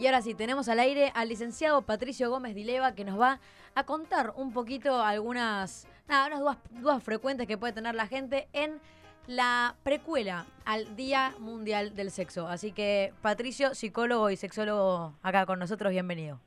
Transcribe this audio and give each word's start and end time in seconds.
Y 0.00 0.06
ahora 0.06 0.22
sí, 0.22 0.32
tenemos 0.32 0.68
al 0.68 0.78
aire 0.78 1.10
al 1.16 1.28
licenciado 1.28 1.82
Patricio 1.82 2.30
Gómez 2.30 2.54
Dileva 2.54 2.94
que 2.94 3.04
nos 3.04 3.18
va 3.18 3.40
a 3.74 3.82
contar 3.82 4.32
un 4.36 4.52
poquito 4.52 5.02
algunas, 5.02 5.88
nada, 6.06 6.28
unas 6.28 6.38
dudas, 6.38 6.58
dudas 6.70 7.02
frecuentes 7.02 7.48
que 7.48 7.58
puede 7.58 7.72
tener 7.72 7.96
la 7.96 8.06
gente 8.06 8.46
en 8.52 8.78
la 9.26 9.74
precuela 9.82 10.46
al 10.64 10.94
Día 10.94 11.34
Mundial 11.40 11.96
del 11.96 12.12
Sexo. 12.12 12.46
Así 12.46 12.70
que 12.70 13.12
Patricio, 13.22 13.74
psicólogo 13.74 14.30
y 14.30 14.36
sexólogo 14.36 15.14
acá 15.20 15.46
con 15.46 15.58
nosotros, 15.58 15.90
bienvenido. 15.90 16.38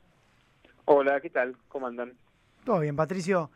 Hola, 0.86 1.20
¿qué 1.20 1.28
tal? 1.28 1.54
¿Cómo 1.68 1.88
andan? 1.88 2.14
Todo 2.64 2.80
bien, 2.80 2.96
Patricio. 2.96 3.50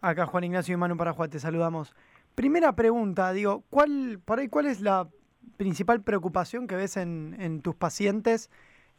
Acá 0.00 0.26
Juan 0.26 0.44
Ignacio 0.44 0.74
y 0.74 0.76
Manu 0.76 0.96
Parajuá, 0.96 1.26
te 1.26 1.40
saludamos. 1.40 1.92
Primera 2.36 2.76
pregunta, 2.76 3.32
digo, 3.32 3.64
¿cuál, 3.68 4.20
por 4.24 4.38
ahí, 4.38 4.46
¿cuál 4.46 4.66
es 4.66 4.80
la 4.80 5.08
principal 5.56 6.02
preocupación 6.02 6.68
que 6.68 6.76
ves 6.76 6.96
en, 6.96 7.34
en 7.40 7.62
tus 7.62 7.74
pacientes? 7.74 8.48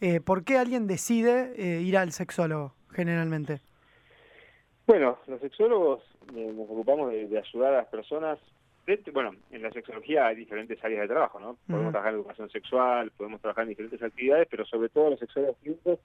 Eh, 0.01 0.19
¿Por 0.19 0.43
qué 0.43 0.57
alguien 0.57 0.87
decide 0.87 1.53
eh, 1.55 1.81
ir 1.81 1.95
al 1.95 2.11
sexólogo 2.11 2.73
generalmente? 2.89 3.61
Bueno, 4.87 5.19
los 5.27 5.39
sexólogos 5.39 6.01
eh, 6.35 6.51
nos 6.55 6.67
ocupamos 6.67 7.11
de, 7.11 7.27
de, 7.27 7.37
ayudar 7.37 7.75
a 7.75 7.77
las 7.77 7.87
personas. 7.87 8.39
bueno, 9.13 9.35
en 9.51 9.61
la 9.61 9.71
sexología 9.71 10.25
hay 10.25 10.35
diferentes 10.35 10.83
áreas 10.83 11.03
de 11.03 11.07
trabajo, 11.07 11.39
¿no? 11.39 11.55
Podemos 11.67 11.85
uh 11.85 11.89
-huh. 11.89 11.91
trabajar 11.91 12.13
en 12.13 12.19
educación 12.19 12.49
sexual, 12.49 13.11
podemos 13.11 13.39
trabajar 13.41 13.63
en 13.63 13.69
diferentes 13.69 14.01
actividades, 14.01 14.47
pero 14.49 14.65
sobre 14.65 14.89
todo 14.89 15.11
los 15.11 15.19
sexólogos 15.19 15.57
clínicos 15.61 15.99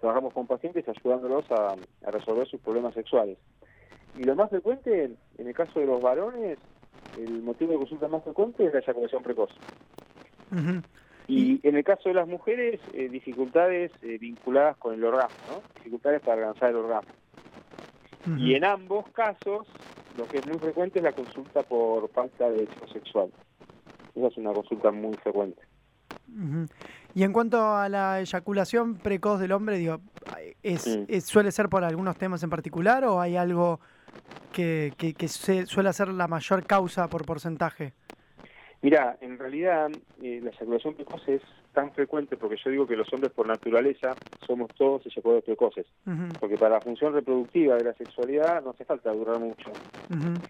trabajamos 0.00 0.32
con 0.32 0.46
pacientes 0.46 0.88
ayudándolos 0.88 1.44
a, 1.50 1.76
a, 2.06 2.10
resolver 2.10 2.46
sus 2.48 2.60
problemas 2.60 2.94
sexuales. 2.94 3.36
Y 4.16 4.24
lo 4.24 4.34
más 4.34 4.48
frecuente, 4.48 5.10
en 5.36 5.46
el 5.46 5.54
caso 5.54 5.78
de 5.78 5.86
los 5.86 6.00
varones, 6.00 6.58
el 7.18 7.42
motivo 7.42 7.72
de 7.72 7.78
consulta 7.78 8.08
más 8.08 8.24
frecuente 8.24 8.64
es 8.64 8.72
la 8.72 8.80
eyaculación 8.80 9.22
precoz. 9.22 9.50
Uh 10.52 10.56
-huh. 10.56 10.82
Y 11.28 11.60
en 11.66 11.76
el 11.76 11.84
caso 11.84 12.08
de 12.08 12.14
las 12.14 12.28
mujeres, 12.28 12.80
eh, 12.92 13.08
dificultades 13.08 13.90
eh, 14.02 14.18
vinculadas 14.18 14.76
con 14.76 14.94
el 14.94 15.04
orgasmo, 15.04 15.36
¿no? 15.50 15.62
dificultades 15.76 16.20
para 16.20 16.48
alcanzar 16.48 16.70
el 16.70 16.76
orgasmo. 16.76 17.12
Uh 18.26 18.30
-huh. 18.30 18.40
Y 18.40 18.54
en 18.54 18.64
ambos 18.64 19.08
casos, 19.10 19.66
lo 20.16 20.26
que 20.26 20.38
es 20.38 20.46
muy 20.46 20.58
frecuente 20.58 21.00
es 21.00 21.04
la 21.04 21.12
consulta 21.12 21.62
por 21.62 22.08
falta 22.10 22.48
de 22.48 22.66
deseo 22.66 22.88
sexual. 22.92 23.30
Esa 24.14 24.28
es 24.28 24.36
una 24.36 24.52
consulta 24.52 24.90
muy 24.92 25.14
frecuente. 25.14 25.60
Uh 26.28 26.42
-huh. 26.42 26.68
Y 27.16 27.22
en 27.22 27.32
cuanto 27.32 27.74
a 27.74 27.88
la 27.88 28.20
eyaculación 28.20 28.96
precoz 28.96 29.40
del 29.40 29.52
hombre, 29.52 29.78
digo, 29.78 30.00
¿es, 30.62 30.86
mm. 30.86 31.04
es, 31.08 31.24
¿suele 31.24 31.50
ser 31.50 31.70
por 31.70 31.82
algunos 31.82 32.16
temas 32.18 32.42
en 32.42 32.50
particular 32.50 33.04
o 33.06 33.22
hay 33.22 33.36
algo 33.36 33.80
que, 34.52 34.92
que, 34.98 35.14
que 35.14 35.26
se, 35.26 35.64
suele 35.64 35.92
ser 35.94 36.08
la 36.08 36.28
mayor 36.28 36.66
causa 36.66 37.08
por 37.08 37.24
porcentaje? 37.24 37.94
Mira, 38.86 39.16
en 39.20 39.36
realidad 39.36 39.90
eh, 40.22 40.38
la 40.40 40.50
eyaculación 40.50 40.94
precoz 40.94 41.28
es 41.28 41.42
tan 41.72 41.90
frecuente 41.90 42.36
porque 42.36 42.54
yo 42.64 42.70
digo 42.70 42.86
que 42.86 42.94
los 42.94 43.12
hombres 43.12 43.32
por 43.32 43.48
naturaleza 43.48 44.14
somos 44.46 44.68
todos 44.76 45.04
eyaculadores 45.04 45.44
precoces. 45.44 45.86
Uh 46.06 46.10
-huh. 46.10 46.38
Porque 46.38 46.56
para 46.56 46.76
la 46.76 46.80
función 46.80 47.12
reproductiva 47.12 47.74
de 47.74 47.82
la 47.82 47.94
sexualidad 47.94 48.62
no 48.62 48.70
hace 48.70 48.84
falta 48.84 49.10
durar 49.10 49.40
mucho. 49.40 49.70
Uh 50.08 50.14
-huh. 50.14 50.40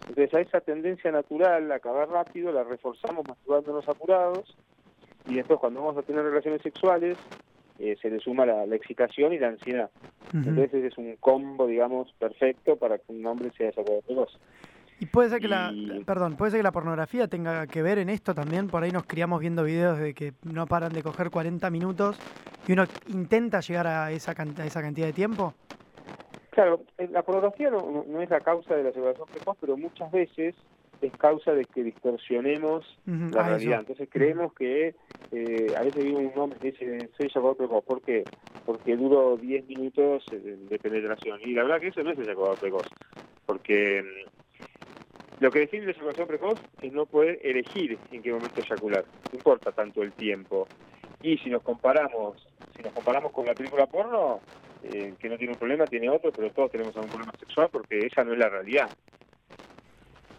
Entonces 0.00 0.34
a 0.34 0.40
esa 0.40 0.60
tendencia 0.60 1.10
natural 1.10 1.72
a 1.72 1.76
acabar 1.76 2.10
rápido 2.10 2.52
la 2.52 2.64
reforzamos 2.64 3.26
masturbándonos 3.26 3.88
apurados 3.88 4.54
y 5.26 5.36
después 5.36 5.58
cuando 5.58 5.80
vamos 5.80 5.96
a 5.96 6.02
tener 6.02 6.22
relaciones 6.22 6.60
sexuales 6.60 7.16
eh, 7.78 7.96
se 8.02 8.10
le 8.10 8.20
suma 8.20 8.44
la, 8.44 8.66
la, 8.66 8.76
excitación 8.76 9.32
y 9.32 9.38
la 9.38 9.48
ansiedad. 9.48 9.90
Uh 9.94 10.36
-huh. 10.36 10.48
Entonces 10.48 10.84
es 10.84 10.98
un 10.98 11.16
combo, 11.16 11.66
digamos, 11.66 12.12
perfecto 12.18 12.76
para 12.76 12.98
que 12.98 13.10
un 13.10 13.24
hombre 13.24 13.50
sea 13.56 13.70
eyaculador 13.70 14.04
precoz. 14.04 14.38
Y 14.98 15.06
puede 15.06 15.28
ser 15.28 15.40
que 15.40 15.48
la, 15.48 15.72
perdón, 16.06 16.36
puede 16.36 16.52
ser 16.52 16.60
que 16.60 16.64
la 16.64 16.72
pornografía 16.72 17.28
tenga 17.28 17.66
que 17.66 17.82
ver 17.82 17.98
en 17.98 18.08
esto 18.08 18.34
también. 18.34 18.68
Por 18.68 18.82
ahí 18.82 18.90
nos 18.90 19.04
criamos 19.04 19.40
viendo 19.40 19.62
videos 19.62 19.98
de 19.98 20.14
que 20.14 20.32
no 20.42 20.66
paran 20.66 20.92
de 20.92 21.02
coger 21.02 21.30
40 21.30 21.68
minutos 21.70 22.18
y 22.66 22.72
uno 22.72 22.84
intenta 23.08 23.60
llegar 23.60 23.86
a 23.86 24.10
esa, 24.10 24.32
a 24.32 24.66
esa 24.66 24.80
cantidad 24.80 25.06
de 25.06 25.12
tiempo. 25.12 25.54
Claro, 26.50 26.80
la 27.10 27.22
pornografía 27.22 27.68
no, 27.70 28.04
no 28.08 28.22
es 28.22 28.30
la 28.30 28.40
causa 28.40 28.74
de 28.74 28.84
la 28.84 28.92
separación 28.92 29.28
precoz, 29.30 29.58
pero 29.60 29.76
muchas 29.76 30.10
veces 30.10 30.54
es 31.02 31.12
causa 31.18 31.52
de 31.52 31.64
que 31.66 31.82
distorsionemos 31.82 32.98
uh 33.06 33.10
-huh. 33.10 33.34
la 33.34 33.42
ah, 33.42 33.48
realidad. 33.50 33.72
Eso. 33.72 33.80
Entonces 33.80 34.08
creemos 34.10 34.54
que 34.54 34.94
eh, 35.32 35.66
a 35.76 35.82
veces 35.82 36.02
viene 36.02 36.32
un 36.34 36.38
hombre 36.38 36.58
que 36.58 36.70
dice 36.70 37.10
soy 37.16 37.26
eyaculador 37.26 37.56
precoz. 37.56 37.84
¿Por 37.84 38.00
qué? 38.00 38.24
Porque 38.64 38.96
duro 38.96 39.36
10 39.36 39.66
minutos 39.66 40.24
de 40.30 40.78
penetración. 40.78 41.40
Y 41.44 41.52
la 41.52 41.64
verdad 41.64 41.80
que 41.80 41.88
eso 41.88 42.02
no 42.02 42.10
es 42.12 42.18
eyaculador 42.18 42.58
precoz. 42.58 42.86
Porque 43.44 44.02
lo 45.40 45.50
que 45.50 45.60
define 45.60 45.86
la 45.86 45.92
eyaculación 45.92 46.26
precoz 46.26 46.60
es 46.80 46.92
no 46.92 47.06
poder 47.06 47.38
elegir 47.42 47.98
en 48.10 48.22
qué 48.22 48.32
momento 48.32 48.60
eyacular. 48.60 49.04
No 49.32 49.38
importa 49.38 49.72
tanto 49.72 50.02
el 50.02 50.12
tiempo. 50.12 50.66
Y 51.22 51.38
si 51.38 51.50
nos 51.50 51.62
comparamos, 51.62 52.46
si 52.76 52.82
nos 52.82 52.92
comparamos 52.92 53.32
con 53.32 53.46
la 53.46 53.54
película 53.54 53.86
porno, 53.86 54.40
eh, 54.82 55.14
que 55.18 55.28
no 55.28 55.36
tiene 55.36 55.52
un 55.52 55.58
problema, 55.58 55.84
tiene 55.84 56.08
otro, 56.08 56.30
pero 56.32 56.50
todos 56.50 56.70
tenemos 56.70 56.94
algún 56.96 57.10
problema 57.10 57.32
sexual 57.38 57.68
porque 57.70 58.06
esa 58.06 58.24
no 58.24 58.32
es 58.32 58.38
la 58.38 58.48
realidad. 58.48 58.88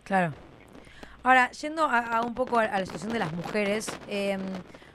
Claro. 0.03 0.34
Ahora, 1.24 1.52
yendo 1.52 1.84
a, 1.84 2.00
a 2.00 2.22
un 2.22 2.34
poco 2.34 2.59
a, 2.59 2.68
la 2.68 2.86
situación 2.86 3.12
de 3.12 3.19
las 3.19 3.34
mujeres, 3.34 3.88
eh, 4.07 4.38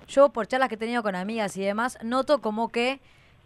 yo 0.09 0.31
por 0.31 0.47
charlas 0.47 0.69
que 0.69 0.77
he 0.77 0.79
tenido 0.79 1.03
con 1.03 1.15
amigas 1.15 1.57
y 1.57 1.63
demás, 1.63 1.99
noto 2.03 2.41
como 2.41 2.71
que 2.71 3.01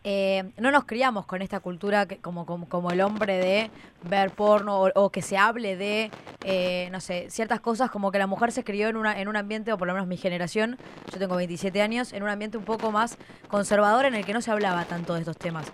eh, 0.08 0.44
no 0.58 0.70
nos 0.70 0.84
criamos 0.84 1.26
con 1.26 1.42
esta 1.42 1.58
cultura 1.58 2.06
que, 2.06 2.18
como, 2.18 2.46
como, 2.46 2.68
como, 2.68 2.92
el 2.92 3.00
hombre 3.00 3.38
de 3.38 3.70
ver 4.08 4.30
porno 4.30 4.82
o, 4.82 4.90
o 4.94 5.10
que 5.10 5.20
se 5.20 5.36
hable 5.36 5.74
de, 5.76 6.12
eh, 6.44 6.88
no 6.92 7.00
sé, 7.00 7.28
ciertas 7.28 7.58
cosas 7.58 7.90
como 7.90 8.12
que 8.12 8.18
la 8.20 8.28
mujer 8.28 8.52
se 8.52 8.62
crió 8.62 8.86
en, 8.86 8.96
una, 8.96 9.20
en 9.20 9.26
un 9.26 9.34
ambiente, 9.34 9.72
o 9.72 9.78
por 9.78 9.88
lo 9.88 9.94
menos 9.94 10.06
mi 10.06 10.16
generación, 10.16 10.78
yo 11.12 11.18
tengo 11.18 11.34
27 11.34 11.82
años, 11.82 12.12
en 12.12 12.22
un 12.22 12.28
ambiente 12.28 12.56
un 12.56 12.64
poco 12.64 12.92
más 12.92 13.18
conservador 13.48 14.04
en 14.04 14.14
el 14.14 14.24
que 14.24 14.32
no 14.32 14.40
se 14.40 14.52
hablaba 14.52 14.84
tanto 14.84 15.14
de 15.14 15.20
estos 15.22 15.36
temas. 15.36 15.72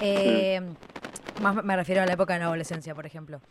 Eh, 0.00 0.62
sí. 0.62 1.42
Más 1.42 1.62
me 1.62 1.76
refiero 1.76 2.00
a 2.00 2.06
la 2.06 2.14
época 2.14 2.32
de 2.32 2.38
la 2.38 2.46
adolescencia, 2.46 2.94
por 2.94 3.04
ejemplo. 3.04 3.42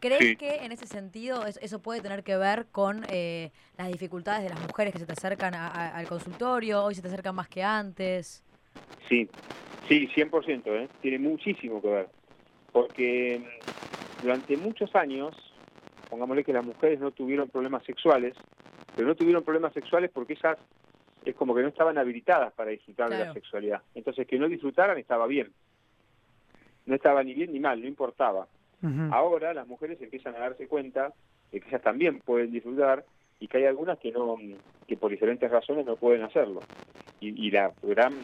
¿Crees 0.00 0.20
sí. 0.20 0.36
que 0.36 0.66
en 0.66 0.72
ese 0.72 0.86
sentido 0.86 1.46
eso 1.46 1.78
puede 1.78 2.02
tener 2.02 2.24
que 2.24 2.36
ver 2.36 2.66
con 2.72 3.06
eh, 3.08 3.52
las 3.78 3.88
dificultades 3.88 4.42
de 4.42 4.50
las 4.50 4.60
mujeres 4.60 4.92
que 4.92 4.98
se 4.98 5.06
te 5.06 5.14
acercan 5.14 5.54
a, 5.54 5.68
a, 5.68 5.96
al 5.96 6.06
consultorio? 6.06 6.84
Hoy 6.84 6.94
se 6.94 7.00
te 7.00 7.08
acercan 7.08 7.34
más 7.34 7.48
que 7.48 7.62
antes. 7.62 8.42
Sí, 9.08 9.28
Sí, 9.88 10.06
100%, 10.14 10.62
¿eh? 10.66 10.88
tiene 11.00 11.18
muchísimo 11.18 11.80
que 11.80 11.88
ver. 11.88 12.08
Porque 12.72 13.40
mm, 13.40 14.22
durante 14.22 14.56
muchos 14.58 14.94
años, 14.94 15.34
pongámosle 16.10 16.44
que 16.44 16.52
las 16.52 16.64
mujeres 16.64 17.00
no 17.00 17.10
tuvieron 17.10 17.48
problemas 17.48 17.82
sexuales, 17.84 18.34
pero 18.94 19.08
no 19.08 19.14
tuvieron 19.14 19.42
problemas 19.42 19.72
sexuales 19.72 20.10
porque 20.12 20.34
ellas 20.34 20.58
es 21.24 21.34
como 21.34 21.54
que 21.54 21.62
no 21.62 21.68
estaban 21.68 21.96
habilitadas 21.96 22.52
para 22.52 22.70
disfrutar 22.70 23.08
claro. 23.08 23.22
de 23.22 23.28
la 23.28 23.34
sexualidad. 23.34 23.82
Entonces, 23.94 24.26
que 24.26 24.38
no 24.38 24.48
disfrutaran 24.48 24.98
estaba 24.98 25.26
bien. 25.26 25.52
No 26.84 26.94
estaba 26.94 27.22
ni 27.22 27.34
bien 27.34 27.52
ni 27.52 27.60
mal, 27.60 27.80
no 27.80 27.88
importaba. 27.88 28.46
Uh 28.82 28.86
-huh. 28.86 29.12
Ahora 29.12 29.54
las 29.54 29.66
mujeres 29.66 30.00
empiezan 30.00 30.34
a 30.36 30.40
darse 30.40 30.68
cuenta 30.68 31.12
de 31.50 31.60
que 31.60 31.68
ellas 31.68 31.82
también 31.82 32.20
pueden 32.20 32.52
disfrutar 32.52 33.04
y 33.40 33.48
que 33.48 33.58
hay 33.58 33.64
algunas 33.64 33.98
que 33.98 34.12
no 34.12 34.36
que 34.86 34.96
por 34.96 35.10
diferentes 35.10 35.50
razones 35.50 35.86
no 35.86 35.96
pueden 35.96 36.22
hacerlo. 36.22 36.60
Y, 37.20 37.46
y 37.46 37.50
la 37.50 37.72
gran 37.82 38.14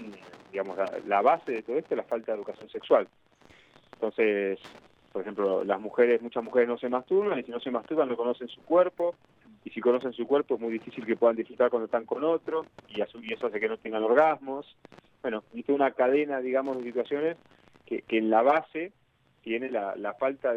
digamos, 0.54 0.76
la, 0.76 0.88
la, 1.08 1.20
base 1.20 1.50
de 1.50 1.62
todo 1.62 1.76
esto 1.76 1.94
es 1.94 1.98
la 1.98 2.04
falta 2.04 2.30
de 2.30 2.38
educación 2.38 2.70
sexual. 2.70 3.08
Entonces, 3.94 4.60
por 5.12 5.22
ejemplo, 5.22 5.64
las 5.64 5.80
mujeres, 5.80 6.22
muchas 6.22 6.44
mujeres 6.44 6.68
no 6.68 6.78
se 6.78 6.88
masturban, 6.88 7.40
y 7.40 7.42
si 7.42 7.50
no 7.50 7.58
se 7.58 7.72
masturban 7.72 8.08
no 8.08 8.16
conocen 8.16 8.46
su 8.46 8.62
cuerpo, 8.62 9.16
y 9.64 9.70
si 9.70 9.80
conocen 9.80 10.12
su 10.12 10.28
cuerpo 10.28 10.54
es 10.54 10.60
muy 10.60 10.72
difícil 10.72 11.04
que 11.04 11.16
puedan 11.16 11.34
disfrutar 11.34 11.70
cuando 11.70 11.86
están 11.86 12.04
con 12.04 12.22
otro, 12.22 12.66
y, 12.88 13.00
eso 13.00 13.46
hace 13.48 13.58
que 13.58 13.68
no 13.68 13.78
tengan 13.78 14.04
orgasmos. 14.04 14.76
Bueno, 15.22 15.42
y 15.52 15.64
toda 15.64 15.74
una 15.74 15.90
cadena, 15.90 16.38
digamos, 16.38 16.78
de 16.78 16.84
situaciones 16.84 17.36
que, 17.84 18.02
que 18.02 18.18
en 18.18 18.30
la 18.30 18.42
base 18.42 18.92
tiene 19.42 19.70
la, 19.70 19.96
la 19.96 20.14
falta, 20.14 20.54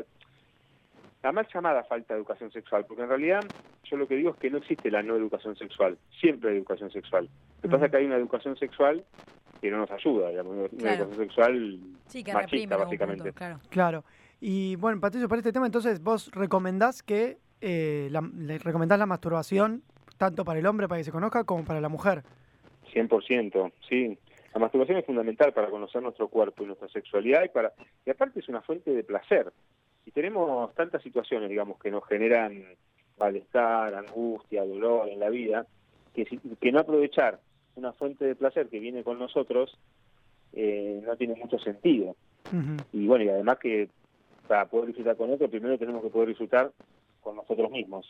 la 1.24 1.32
mal 1.32 1.48
llamada 1.52 1.84
falta 1.86 2.14
de 2.14 2.20
educación 2.20 2.52
sexual, 2.52 2.86
porque 2.88 3.02
en 3.02 3.10
realidad 3.10 3.44
yo 3.84 3.98
lo 3.98 4.08
que 4.08 4.16
digo 4.16 4.30
es 4.30 4.38
que 4.38 4.52
no 4.52 4.60
existe 4.60 4.92
la 4.92 5.02
no 5.02 5.16
educación 5.16 5.56
sexual, 5.56 5.98
siempre 6.20 6.52
hay 6.52 6.58
educación 6.58 6.92
sexual. 6.92 7.30
Lo 7.58 7.62
que 7.64 7.70
pasa 7.70 7.86
es 7.86 7.92
que 7.92 7.98
hay 7.98 8.06
una 8.06 8.18
educación 8.18 8.56
sexual 8.58 9.04
que 9.60 9.72
no 9.72 9.78
nos 9.78 9.92
ayuda, 9.92 10.30
digamos, 10.30 10.56
una 10.56 10.68
claro. 10.70 11.04
educación 11.04 11.28
sexual 11.28 11.80
sí, 12.08 12.24
que 12.24 12.34
machista, 12.34 12.78
básicamente. 12.78 13.24
Punto, 13.24 13.38
claro. 13.38 13.60
claro. 13.70 14.04
Y 14.40 14.76
bueno, 14.76 15.00
Patricio, 15.00 15.28
para 15.28 15.40
este 15.40 15.52
tema, 15.52 15.66
entonces 15.66 16.02
vos 16.02 16.32
recomendás 16.32 17.02
que 17.02 17.38
eh, 17.62 18.08
la, 18.12 18.22
le 18.22 18.60
recomendás 18.60 19.00
la 19.00 19.06
masturbación 19.06 19.84
tanto 20.18 20.46
para 20.46 20.60
el 20.60 20.66
hombre, 20.66 20.88
para 20.88 21.00
que 21.00 21.06
se 21.06 21.12
conozca, 21.12 21.44
como 21.44 21.64
para 21.64 21.82
la 21.82 21.90
mujer. 21.90 22.24
100%, 22.94 23.72
sí. 23.88 24.18
La 24.54 24.60
masturbación 24.60 24.98
es 24.98 25.06
fundamental 25.06 25.54
para 25.54 25.70
conocer 25.70 26.02
nuestro 26.02 26.28
cuerpo 26.30 26.64
y 26.64 26.68
nuestra 26.68 26.88
sexualidad 26.88 27.44
y 27.44 27.50
para 27.50 27.74
y 28.06 28.10
aparte 28.10 28.40
es 28.40 28.50
una 28.50 28.62
fuente 28.62 28.92
de 28.92 29.04
placer. 29.04 29.52
Y 30.06 30.12
tenemos 30.12 30.74
tantas 30.74 31.04
situaciones, 31.04 31.50
digamos, 31.50 31.78
que 31.80 31.92
nos 31.92 32.06
generan 32.08 32.64
malestar, 33.20 33.94
angustia, 33.94 34.66
dolor 34.66 35.10
en 35.10 35.20
la 35.20 35.30
vida, 35.30 35.68
que, 36.16 36.26
que 36.60 36.72
no 36.72 36.80
aprovechar 36.80 37.40
una 37.78 37.94
fuente 37.94 38.26
de 38.26 38.36
placer 38.36 38.68
que 38.68 38.80
viene 38.80 39.04
con 39.04 39.20
nosotros 39.20 39.78
eh, 40.54 41.02
no 41.06 41.16
tiene 41.16 41.36
mucho 41.36 41.60
sentido. 41.60 42.16
Uh 42.52 42.56
-huh. 42.56 42.84
Y 42.94 43.08
bueno, 43.08 43.26
y 43.26 43.30
además 43.30 43.60
que 43.60 43.90
para 44.48 44.66
poder 44.66 44.88
disfrutar 44.88 45.16
con 45.18 45.32
otro, 45.32 45.50
primero 45.50 45.78
tenemos 45.78 46.04
que 46.04 46.10
poder 46.10 46.30
disfrutar 46.30 46.72
con 47.22 47.36
nosotros 47.36 47.70
mismos. 47.72 48.08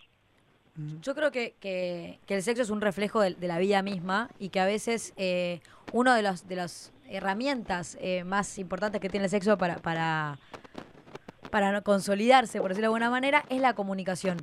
Yo 1.01 1.15
creo 1.15 1.31
que, 1.31 1.55
que, 1.59 2.19
que, 2.27 2.35
el 2.35 2.43
sexo 2.43 2.61
es 2.61 2.69
un 2.69 2.81
reflejo 2.81 3.19
de, 3.19 3.33
de, 3.33 3.47
la 3.47 3.57
vida 3.57 3.81
misma 3.81 4.29
y 4.37 4.49
que 4.49 4.59
a 4.59 4.65
veces 4.67 5.11
eh, 5.17 5.59
uno 5.91 6.13
de 6.13 6.21
los, 6.21 6.47
de 6.47 6.55
los 6.55 6.93
herramientas 7.09 7.97
eh, 7.99 8.23
más 8.23 8.59
importantes 8.59 9.01
que 9.01 9.09
tiene 9.09 9.23
el 9.23 9.31
sexo 9.31 9.57
para, 9.57 9.77
para, 9.77 10.37
para 11.49 11.81
consolidarse, 11.81 12.59
por 12.59 12.69
decirlo 12.69 12.89
de 12.89 12.95
alguna 12.95 13.09
manera, 13.09 13.43
es 13.49 13.59
la 13.59 13.73
comunicación. 13.73 14.37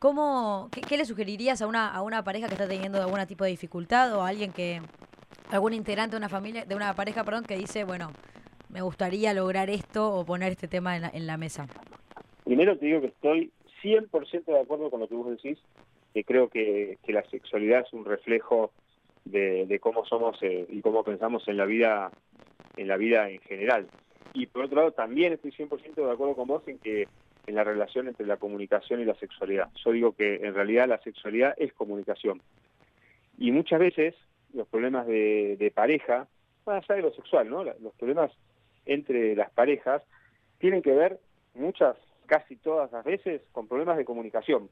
¿Cómo, 0.00 0.70
qué, 0.72 0.96
le 0.96 1.04
sugerirías 1.04 1.60
a 1.60 1.66
una, 1.66 1.94
a 1.94 2.00
una 2.00 2.24
pareja 2.24 2.46
que 2.46 2.54
está 2.54 2.66
teniendo 2.66 3.02
algún 3.02 3.24
tipo 3.26 3.44
de 3.44 3.50
dificultad 3.50 4.16
o 4.16 4.22
a 4.22 4.28
alguien 4.28 4.50
que, 4.50 4.80
algún 5.50 5.74
integrante 5.74 6.12
de 6.12 6.16
una 6.16 6.30
familia, 6.30 6.64
de 6.64 6.74
una 6.74 6.94
pareja, 6.94 7.22
perdón, 7.22 7.44
que 7.44 7.54
dice, 7.54 7.84
bueno, 7.84 8.10
me 8.70 8.80
gustaría 8.80 9.34
lograr 9.34 9.68
esto 9.68 10.10
o 10.10 10.24
poner 10.24 10.52
este 10.52 10.68
tema 10.68 10.96
en 10.96 11.02
la, 11.02 11.10
en 11.12 11.26
la 11.26 11.36
mesa? 11.36 11.66
Primero 12.44 12.78
te 12.78 12.86
digo 12.86 13.02
que 13.02 13.08
estoy 13.08 13.52
100% 13.82 14.46
de 14.46 14.60
acuerdo 14.60 14.90
con 14.90 15.00
lo 15.00 15.06
que 15.06 15.14
vos 15.14 15.28
decís, 15.30 15.58
que 16.14 16.24
creo 16.24 16.48
que, 16.48 16.96
que 17.04 17.12
la 17.12 17.22
sexualidad 17.28 17.80
es 17.86 17.92
un 17.92 18.06
reflejo 18.06 18.72
de, 19.26 19.66
de 19.66 19.78
cómo 19.80 20.06
somos 20.06 20.38
eh, 20.40 20.64
y 20.70 20.80
cómo 20.80 21.04
pensamos 21.04 21.46
en 21.46 21.58
la 21.58 21.66
vida 21.66 22.10
en 22.78 22.88
la 22.88 22.96
vida 22.96 23.28
en 23.28 23.40
general. 23.40 23.86
Y 24.32 24.46
por 24.46 24.64
otro 24.64 24.76
lado, 24.76 24.92
también 24.92 25.34
estoy 25.34 25.52
100% 25.52 25.94
de 25.94 26.10
acuerdo 26.10 26.34
con 26.36 26.48
vos 26.48 26.66
en 26.68 26.78
que 26.78 27.06
en 27.50 27.56
la 27.56 27.64
relación 27.64 28.08
entre 28.08 28.26
la 28.26 28.36
comunicación 28.36 29.00
y 29.00 29.04
la 29.04 29.14
sexualidad. 29.16 29.68
Yo 29.84 29.92
digo 29.92 30.12
que 30.14 30.36
en 30.36 30.54
realidad 30.54 30.88
la 30.88 30.98
sexualidad 30.98 31.54
es 31.58 31.72
comunicación. 31.72 32.40
Y 33.38 33.50
muchas 33.52 33.80
veces 33.80 34.14
los 34.54 34.66
problemas 34.68 35.06
de, 35.06 35.56
de 35.58 35.70
pareja, 35.70 36.28
más 36.64 36.82
allá 36.84 36.96
de 36.96 37.02
lo 37.02 37.12
sexual, 37.12 37.50
¿no? 37.50 37.64
los 37.64 37.94
problemas 37.98 38.30
entre 38.86 39.34
las 39.36 39.50
parejas 39.50 40.02
tienen 40.58 40.82
que 40.82 40.92
ver 40.92 41.18
muchas, 41.54 41.96
casi 42.26 42.56
todas 42.56 42.90
las 42.92 43.04
veces, 43.04 43.42
con 43.52 43.66
problemas 43.66 43.96
de 43.96 44.04
comunicación. 44.04 44.68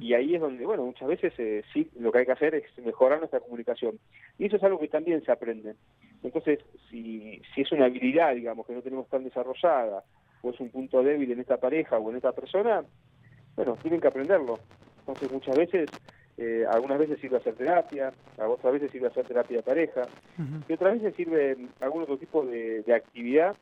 Y 0.00 0.14
ahí 0.14 0.34
es 0.34 0.40
donde, 0.40 0.64
bueno, 0.64 0.86
muchas 0.86 1.06
veces 1.06 1.34
eh, 1.36 1.62
sí, 1.74 1.90
lo 2.00 2.10
que 2.10 2.20
hay 2.20 2.24
que 2.24 2.32
hacer 2.32 2.54
es 2.54 2.64
mejorar 2.78 3.18
nuestra 3.18 3.40
comunicación. 3.40 3.98
Y 4.38 4.46
eso 4.46 4.56
es 4.56 4.62
algo 4.62 4.80
que 4.80 4.88
también 4.88 5.22
se 5.22 5.30
aprende. 5.30 5.74
Entonces, 6.22 6.60
si, 6.88 7.42
si 7.54 7.60
es 7.60 7.72
una 7.72 7.84
habilidad, 7.84 8.34
digamos, 8.34 8.66
que 8.66 8.72
no 8.72 8.80
tenemos 8.80 9.08
tan 9.10 9.24
desarrollada, 9.24 10.04
o 10.42 10.50
es 10.50 10.60
un 10.60 10.70
punto 10.70 11.02
débil 11.02 11.30
en 11.32 11.40
esta 11.40 11.56
pareja 11.56 11.98
o 11.98 12.10
en 12.10 12.16
esta 12.16 12.32
persona, 12.32 12.84
bueno, 13.56 13.76
tienen 13.82 14.00
que 14.00 14.08
aprenderlo. 14.08 14.58
Entonces, 15.00 15.32
muchas 15.32 15.56
veces, 15.56 15.90
eh, 16.36 16.64
algunas 16.70 16.98
veces 16.98 17.18
sirve 17.20 17.38
hacer 17.38 17.54
terapia, 17.54 18.12
otras 18.38 18.72
veces 18.72 18.90
sirve 18.90 19.08
hacer 19.08 19.26
terapia 19.26 19.58
de 19.58 19.62
pareja, 19.62 20.02
y 20.68 20.72
otras 20.72 20.94
veces 20.94 21.14
sirve 21.16 21.56
algún 21.80 22.02
otro 22.02 22.18
tipo 22.18 22.44
de, 22.44 22.82
de 22.82 22.94
actividad 22.94 23.56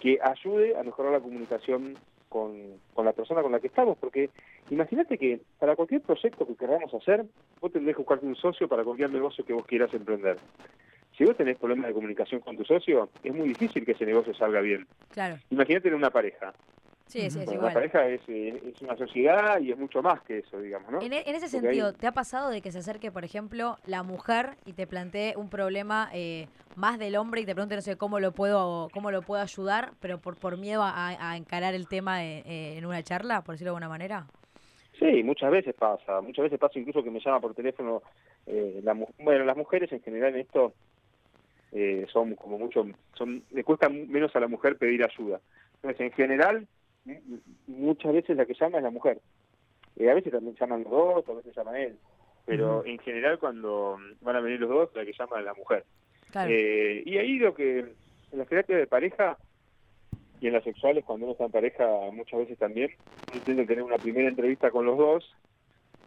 que 0.00 0.18
ayude 0.22 0.76
a 0.76 0.82
mejorar 0.82 1.12
la 1.12 1.20
comunicación 1.20 1.96
con, 2.28 2.54
con 2.94 3.04
la 3.04 3.12
persona 3.12 3.42
con 3.42 3.52
la 3.52 3.60
que 3.60 3.68
estamos, 3.68 3.96
porque 3.98 4.30
imagínate 4.70 5.18
que 5.18 5.40
para 5.58 5.76
cualquier 5.76 6.02
proyecto 6.02 6.46
que 6.46 6.56
queramos 6.56 6.92
hacer, 6.94 7.24
vos 7.60 7.72
tendrés 7.72 7.96
que 7.96 8.02
buscarte 8.02 8.26
un 8.26 8.36
socio 8.36 8.68
para 8.68 8.84
cualquier 8.84 9.10
negocio 9.10 9.44
que 9.44 9.52
vos 9.52 9.66
quieras 9.66 9.92
emprender. 9.94 10.36
Si 11.18 11.24
vos 11.24 11.36
tenés 11.36 11.56
problemas 11.58 11.88
de 11.88 11.94
comunicación 11.94 12.40
con 12.40 12.56
tu 12.56 12.64
socio, 12.64 13.10
es 13.24 13.34
muy 13.34 13.48
difícil 13.48 13.84
que 13.84 13.90
ese 13.92 14.06
negocio 14.06 14.32
salga 14.34 14.60
bien. 14.60 14.86
Claro, 15.10 15.36
Imagínate 15.50 15.88
en 15.88 15.94
una 15.94 16.10
pareja. 16.10 16.54
sí, 17.08 17.18
sí, 17.22 17.26
es 17.26 17.34
Bueno, 17.34 17.52
igual. 17.54 17.66
la 17.68 17.74
pareja 17.74 18.06
es, 18.06 18.20
eh, 18.28 18.62
es 18.72 18.80
una 18.82 18.96
sociedad 18.96 19.60
y 19.60 19.72
es 19.72 19.78
mucho 19.78 20.00
más 20.00 20.22
que 20.22 20.38
eso, 20.38 20.60
digamos, 20.60 20.92
¿no? 20.92 21.02
En, 21.02 21.12
e- 21.12 21.24
en 21.26 21.34
ese 21.34 21.46
Porque 21.46 21.66
sentido, 21.66 21.92
¿te 21.92 22.06
ha 22.06 22.12
pasado 22.12 22.50
de 22.50 22.62
que 22.62 22.70
se 22.70 22.78
acerque, 22.78 23.10
por 23.10 23.24
ejemplo, 23.24 23.78
la 23.84 24.04
mujer 24.04 24.50
y 24.64 24.74
te 24.74 24.86
plantee 24.86 25.34
un 25.36 25.50
problema 25.50 26.08
eh, 26.14 26.46
más 26.76 27.00
del 27.00 27.16
hombre 27.16 27.40
y 27.40 27.46
te 27.46 27.54
pregunte, 27.54 27.74
no 27.74 27.82
sé, 27.82 27.96
cómo 27.96 28.20
lo 28.20 28.30
puedo, 28.30 28.88
cómo 28.92 29.10
lo 29.10 29.22
puedo 29.22 29.42
ayudar, 29.42 29.90
pero 30.00 30.18
por, 30.18 30.36
por 30.36 30.56
miedo 30.56 30.82
a, 30.84 31.08
a 31.32 31.36
encarar 31.36 31.74
el 31.74 31.88
tema 31.88 32.24
eh, 32.24 32.44
eh, 32.46 32.76
en 32.78 32.86
una 32.86 33.02
charla, 33.02 33.42
por 33.42 33.54
decirlo 33.56 33.72
de 33.72 33.76
alguna 33.78 33.88
manera? 33.88 34.24
Sí, 35.00 35.22
muchas 35.24 35.50
veces 35.50 35.74
pasa, 35.74 36.20
muchas 36.20 36.44
veces 36.44 36.58
pasa 36.60 36.78
incluso 36.78 37.02
que 37.02 37.10
me 37.10 37.20
llama 37.20 37.40
por 37.40 37.54
teléfono, 37.54 38.02
eh, 38.46 38.80
la, 38.84 38.94
bueno, 39.18 39.44
las 39.44 39.56
mujeres 39.56 39.90
en 39.92 40.00
general 40.02 40.34
en 40.34 40.40
esto 40.40 40.74
eh, 41.72 42.06
son 42.12 42.34
como 42.34 42.58
mucho, 42.58 42.86
son, 43.14 43.42
le 43.50 43.64
cuesta 43.64 43.88
menos 43.88 44.34
a 44.34 44.40
la 44.40 44.48
mujer 44.48 44.76
pedir 44.76 45.04
ayuda. 45.04 45.40
Entonces, 45.76 46.00
en 46.00 46.12
general, 46.12 46.66
m- 47.06 47.20
muchas 47.66 48.12
veces 48.12 48.36
la 48.36 48.46
que 48.46 48.54
llama 48.54 48.78
es 48.78 48.84
la 48.84 48.90
mujer. 48.90 49.20
Eh, 49.96 50.10
a 50.10 50.14
veces 50.14 50.32
también 50.32 50.56
llaman 50.58 50.82
los 50.84 50.90
dos, 50.92 51.28
a 51.28 51.32
veces 51.34 51.54
llama 51.54 51.78
él, 51.80 51.98
pero 52.44 52.84
en 52.86 52.98
general 53.00 53.38
cuando 53.38 53.98
van 54.20 54.36
a 54.36 54.40
venir 54.40 54.60
los 54.60 54.70
dos, 54.70 54.90
la 54.94 55.04
que 55.04 55.12
llama 55.12 55.38
es 55.38 55.44
la 55.44 55.54
mujer. 55.54 55.84
Claro. 56.30 56.50
Eh, 56.52 57.02
y 57.04 57.18
ahí 57.18 57.38
lo 57.38 57.54
que, 57.54 57.80
en 57.80 58.38
las 58.38 58.48
terapias 58.48 58.78
de 58.78 58.86
pareja 58.86 59.38
y 60.40 60.46
en 60.46 60.52
las 60.52 60.64
sexuales, 60.64 61.04
cuando 61.04 61.26
uno 61.26 61.32
está 61.32 61.46
en 61.46 61.50
pareja, 61.50 61.86
muchas 62.12 62.40
veces 62.40 62.58
también, 62.58 62.90
uno 63.28 63.38
intenta 63.38 63.66
tener 63.66 63.82
una 63.82 63.98
primera 63.98 64.28
entrevista 64.28 64.70
con 64.70 64.86
los 64.86 64.96
dos, 64.96 65.34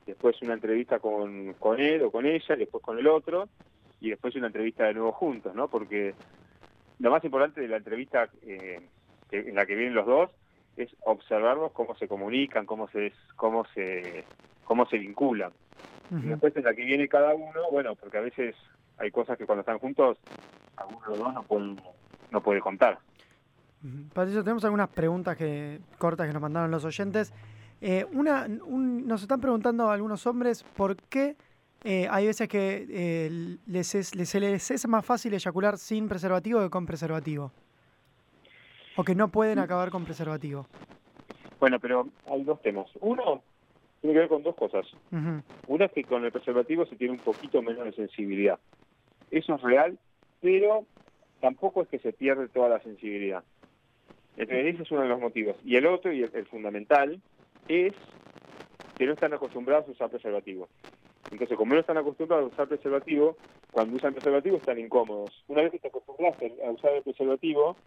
después 0.05 0.41
una 0.41 0.53
entrevista 0.53 0.99
con, 0.99 1.53
con 1.55 1.79
él 1.79 2.01
o 2.03 2.11
con 2.11 2.25
ella, 2.25 2.55
después 2.55 2.83
con 2.83 2.97
el 2.97 3.07
otro, 3.07 3.49
y 4.01 4.09
después 4.09 4.35
una 4.35 4.47
entrevista 4.47 4.83
de 4.85 4.93
nuevo 4.95 5.11
juntos, 5.13 5.55
¿no? 5.55 5.67
Porque 5.69 6.13
lo 6.99 7.11
más 7.11 7.23
importante 7.23 7.61
de 7.61 7.67
la 7.67 7.77
entrevista 7.77 8.27
eh, 8.41 8.81
que- 9.29 9.39
en 9.39 9.55
la 9.55 9.65
que 9.65 9.75
vienen 9.75 9.93
los 9.95 10.05
dos 10.05 10.29
es 10.75 10.89
observarlos 11.05 11.71
cómo 11.71 11.95
se 11.95 12.07
comunican, 12.07 12.65
cómo 12.65 12.87
se 12.89 13.13
cómo 13.35 13.63
se 13.73 14.25
cómo 14.65 14.85
se 14.87 14.97
vinculan. 14.97 15.51
Y 16.11 16.27
después 16.29 16.55
en 16.57 16.63
la 16.65 16.73
que 16.73 16.83
viene 16.83 17.07
cada 17.07 17.33
uno, 17.33 17.61
bueno, 17.71 17.95
porque 17.95 18.17
a 18.17 18.21
veces 18.21 18.55
hay 18.97 19.11
cosas 19.11 19.37
que 19.37 19.45
cuando 19.45 19.61
están 19.61 19.79
juntos, 19.79 20.17
alguno 20.75 20.99
de 21.01 21.07
los 21.07 21.19
dos 21.19 21.33
no 21.33 21.43
puede, 21.43 21.75
no 22.31 22.41
puede 22.41 22.59
contar. 22.59 22.99
Patricio, 24.13 24.43
tenemos 24.43 24.63
algunas 24.65 24.89
preguntas 24.89 25.35
que, 25.37 25.79
cortas 25.97 26.27
que 26.27 26.33
nos 26.33 26.41
mandaron 26.41 26.69
los 26.69 26.85
oyentes. 26.85 27.33
Eh, 27.81 28.05
una, 28.13 28.45
un- 28.65 29.07
nos 29.07 29.21
están 29.23 29.41
preguntando 29.41 29.89
algunos 29.89 30.27
hombres 30.27 30.63
por 30.75 30.95
qué 30.97 31.35
eh, 31.83 32.07
hay 32.09 32.27
veces 32.27 32.47
que 32.47 32.85
eh, 32.89 33.57
les 33.67 33.95
es, 33.95 34.15
les- 34.15 34.71
es 34.71 34.87
más 34.87 35.05
fácil 35.05 35.33
eyacular 35.33 35.77
sin 35.77 36.07
preservativo 36.07 36.59
que 36.61 36.69
con 36.69 36.85
preservativo. 36.85 37.51
O 38.97 39.03
que 39.03 39.15
no 39.15 39.29
pueden 39.29 39.59
acabar 39.59 39.89
con 39.89 40.03
preservativo. 40.03 40.67
Bueno, 41.59 41.79
pero 41.79 42.07
hay 42.29 42.43
dos 42.43 42.61
temas. 42.61 42.87
Uno 42.99 43.41
tiene 44.01 44.13
que 44.15 44.19
ver 44.19 44.29
con 44.29 44.43
dos 44.43 44.55
cosas. 44.55 44.85
Ujú. 45.11 45.41
Una 45.67 45.85
es 45.85 45.91
que 45.91 46.03
con 46.03 46.25
el 46.25 46.31
preservativo 46.31 46.85
se 46.85 46.95
tiene 46.95 47.13
un 47.13 47.19
poquito 47.19 47.61
menos 47.61 47.85
de 47.85 47.93
sensibilidad. 47.93 48.59
Eso 49.29 49.55
es 49.55 49.61
real, 49.61 49.97
pero 50.41 50.85
tampoco 51.39 51.83
es 51.83 51.87
que 51.87 51.99
se 51.99 52.11
pierde 52.13 52.49
toda 52.49 52.67
la 52.69 52.79
sensibilidad. 52.81 53.43
Entonces 54.37 54.73
ese 54.73 54.83
es 54.83 54.91
uno 54.91 55.01
de 55.01 55.07
los 55.09 55.19
motivos. 55.19 55.55
Y 55.63 55.75
el 55.75 55.85
otro, 55.85 56.11
y 56.11 56.23
el, 56.23 56.31
el 56.33 56.45
fundamental, 56.47 57.21
es 57.67 57.93
que 58.97 59.05
no 59.05 59.13
están 59.13 59.33
acostumbrados 59.33 59.87
a 59.87 59.91
usar 59.91 60.09
preservativo. 60.09 60.67
Entonces, 61.31 61.57
como 61.57 61.73
no 61.73 61.79
están 61.79 61.97
acostumbrados 61.97 62.45
a 62.45 62.53
usar 62.53 62.67
preservativo, 62.67 63.37
cuando 63.71 63.95
usan 63.95 64.13
preservativo 64.13 64.57
están 64.57 64.77
incómodos. 64.79 65.33
Una 65.47 65.61
vez 65.63 65.71
que 65.71 65.79
te 65.79 65.87
acostumbras 65.87 66.35
a 66.65 66.71
usar 66.71 66.93
el 66.93 67.03
preservativo, 67.03 67.77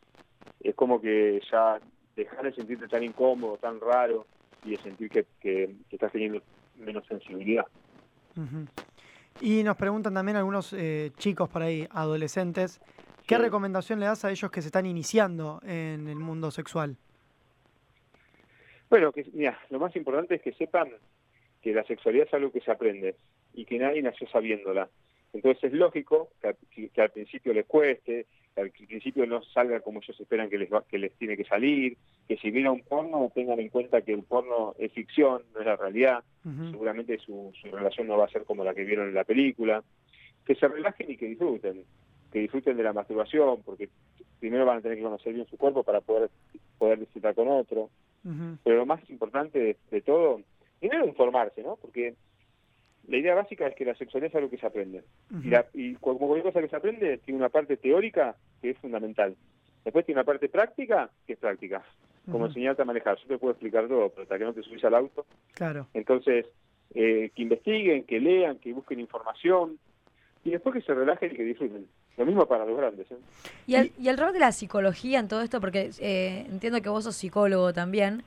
es 0.60 0.74
como 0.74 1.00
que 1.00 1.40
ya 1.52 1.80
dejar 2.16 2.44
de 2.44 2.54
sentirte 2.54 2.88
tan 2.88 3.02
incómodo, 3.02 3.58
tan 3.58 3.80
raro, 3.80 4.26
y 4.62 4.70
de 4.70 4.78
sentir 4.78 5.10
que, 5.10 5.26
que- 5.40 5.76
que 5.90 5.96
estás 5.96 6.10
teniendo 6.10 6.42
menos 6.76 7.06
sensibilidad. 7.06 7.66
Y 9.40 9.62
nos 9.62 9.76
preguntan 9.76 10.14
también 10.14 10.36
algunos 10.38 10.72
eh, 10.72 11.12
chicos 11.18 11.50
por 11.50 11.60
ahí, 11.62 11.86
adolescentes, 11.90 12.80
¿qué 13.26 13.36
Sí. 13.36 13.42
recomendación 13.42 14.00
le 14.00 14.06
das 14.06 14.24
a 14.24 14.30
ellos 14.30 14.50
que 14.50 14.62
se 14.62 14.68
están 14.68 14.86
iniciando 14.86 15.60
en 15.64 16.08
el 16.08 16.16
mundo 16.16 16.50
sexual? 16.50 16.96
Bueno, 18.88 19.12
que 19.12 19.24
mira, 19.34 19.58
lo 19.70 19.78
más 19.78 19.94
importante 19.96 20.36
es 20.36 20.42
que 20.42 20.52
sepan 20.54 20.88
que 21.60 21.72
la 21.74 21.84
sexualidad 21.84 22.26
es 22.26 22.34
algo 22.34 22.50
que 22.52 22.60
se 22.60 22.70
aprende 22.70 23.16
y 23.54 23.64
que 23.64 23.78
nadie 23.78 24.02
nació 24.02 24.28
sabiéndola. 24.28 24.88
Entonces 25.32 25.64
es 25.64 25.72
lógico 25.72 26.28
que, 26.40 26.48
al- 26.48 26.56
que- 26.70 26.88
que 26.90 27.00
al 27.00 27.10
principio 27.10 27.52
les 27.52 27.66
cueste, 27.66 28.26
que 28.54 28.60
al 28.60 28.70
principio 28.70 29.26
no 29.26 29.42
salga 29.42 29.80
como 29.80 30.00
ellos 30.00 30.18
esperan 30.20 30.48
que 30.48 30.58
les 30.58 30.72
va- 30.72 30.84
que 30.88 30.98
les 30.98 31.12
tiene 31.14 31.36
que 31.36 31.44
salir, 31.44 31.96
que 32.28 32.36
si 32.36 32.52
miran 32.52 32.74
un 32.74 32.82
porno 32.82 33.30
tengan 33.34 33.58
en 33.58 33.68
cuenta 33.68 34.02
que 34.02 34.12
el 34.12 34.22
porno 34.22 34.74
es 34.78 34.92
ficción, 34.92 35.42
no 35.52 35.60
es 35.60 35.66
la 35.66 35.76
realidad, 35.76 36.22
seguramente 36.70 37.18
su, 37.18 37.52
su 37.60 37.68
relación 37.70 38.06
no 38.06 38.16
va 38.16 38.26
a 38.26 38.28
ser 38.28 38.44
como 38.44 38.62
la 38.64 38.74
que 38.74 38.84
vieron 38.84 39.08
en 39.08 39.14
la 39.14 39.24
película, 39.24 39.82
que 40.46 40.54
se 40.54 40.68
relajen 40.68 41.10
y 41.10 41.16
que 41.16 41.26
disfruten, 41.26 41.84
que 42.32 42.38
disfruten 42.40 42.76
de 42.76 42.82
la 42.84 42.92
masturbación, 42.92 43.62
porque 43.64 43.88
primero 44.38 44.64
van 44.66 44.78
a 44.78 44.82
tener 44.82 44.98
que 44.98 45.04
conocer 45.04 45.32
bien 45.32 45.46
su 45.46 45.56
cuerpo 45.56 45.82
para 45.82 46.00
poder, 46.00 46.30
poder 46.78 46.98
disfrutar 47.00 47.34
con 47.34 47.48
otro, 47.48 47.90
pero 48.62 48.76
lo 48.76 48.86
más 48.86 49.08
importante 49.10 49.58
de, 49.58 49.76
de 49.90 50.00
todo, 50.02 50.40
primero 50.78 51.06
informarse, 51.06 51.62
¿no? 51.62 51.76
Porque 51.76 52.14
la 53.08 53.16
idea 53.16 53.34
básica 53.34 53.66
es 53.66 53.74
que 53.74 53.84
la 53.84 53.94
sexualidad 53.94 54.30
es 54.30 54.36
algo 54.36 54.50
que 54.50 54.58
se 54.58 54.66
aprende. 54.66 55.04
Y, 55.42 55.48
la, 55.48 55.66
y 55.74 55.94
como 55.94 56.18
cualquier 56.18 56.44
cosa 56.44 56.60
que 56.60 56.68
se 56.68 56.76
aprende, 56.76 57.18
tiene 57.18 57.38
una 57.38 57.48
parte 57.48 57.76
teórica 57.76 58.36
que 58.62 58.70
es 58.70 58.78
fundamental. 58.78 59.36
Después 59.84 60.06
tiene 60.06 60.20
una 60.20 60.26
parte 60.26 60.48
práctica 60.48 61.10
que 61.26 61.34
es 61.34 61.38
práctica. 61.38 61.82
Como 62.24 62.38
Ujú. 62.38 62.46
enseñarte 62.46 62.80
a 62.80 62.86
manejar. 62.86 63.18
Yo 63.18 63.28
te 63.28 63.38
puedo 63.38 63.52
explicar 63.52 63.86
todo, 63.86 64.08
pero 64.08 64.22
hasta 64.22 64.38
que 64.38 64.44
no 64.44 64.54
te 64.54 64.62
subís 64.62 64.82
al 64.84 64.94
auto. 64.94 65.26
Claro. 65.52 65.88
Entonces, 65.92 66.46
eh, 66.94 67.30
que 67.34 67.42
investiguen, 67.42 68.04
que 68.04 68.18
lean, 68.18 68.58
que 68.58 68.72
busquen 68.72 69.00
información. 69.00 69.78
Y 70.42 70.50
después 70.50 70.74
que 70.74 70.80
se 70.80 70.94
relajen 70.94 71.32
y 71.32 71.36
que 71.36 71.44
disfruten. 71.44 71.86
Lo 72.16 72.24
mismo 72.24 72.46
para 72.46 72.64
los 72.64 72.76
grandes. 72.76 73.10
¿eh? 73.10 73.16
¿Y 73.66 73.74
el, 73.74 73.92
y 73.98 74.08
el 74.08 74.16
rol 74.16 74.32
de 74.32 74.38
la 74.38 74.52
psicología 74.52 75.18
en 75.18 75.28
todo 75.28 75.42
esto? 75.42 75.60
Porque 75.60 75.90
eh, 75.98 76.46
entiendo 76.48 76.80
que 76.80 76.88
vos 76.88 77.04
sos 77.04 77.16
psicólogo 77.16 77.72
también. 77.74 78.22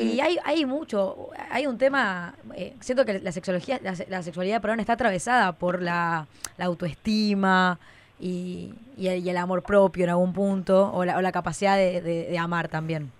Y 0.00 0.20
hay, 0.20 0.38
hay 0.44 0.64
mucho, 0.64 1.30
hay 1.50 1.66
un 1.66 1.78
tema, 1.78 2.34
eh, 2.54 2.74
siento 2.80 3.04
que 3.04 3.18
la 3.20 3.32
sexología, 3.32 3.80
la, 3.82 3.94
la 4.08 4.22
sexualidad, 4.22 4.60
perdón, 4.60 4.80
está 4.80 4.94
atravesada 4.94 5.52
por 5.52 5.82
la, 5.82 6.26
la 6.56 6.64
autoestima, 6.64 7.78
y, 8.20 8.74
el, 8.98 9.36
amor 9.36 9.62
propio 9.62 10.04
en 10.04 10.10
algún 10.10 10.32
punto, 10.32 10.92
o 10.92 11.04
la, 11.04 11.32
capacidad 11.32 11.76
de, 11.76 12.36
amar 12.38 12.68
también. 12.68 13.10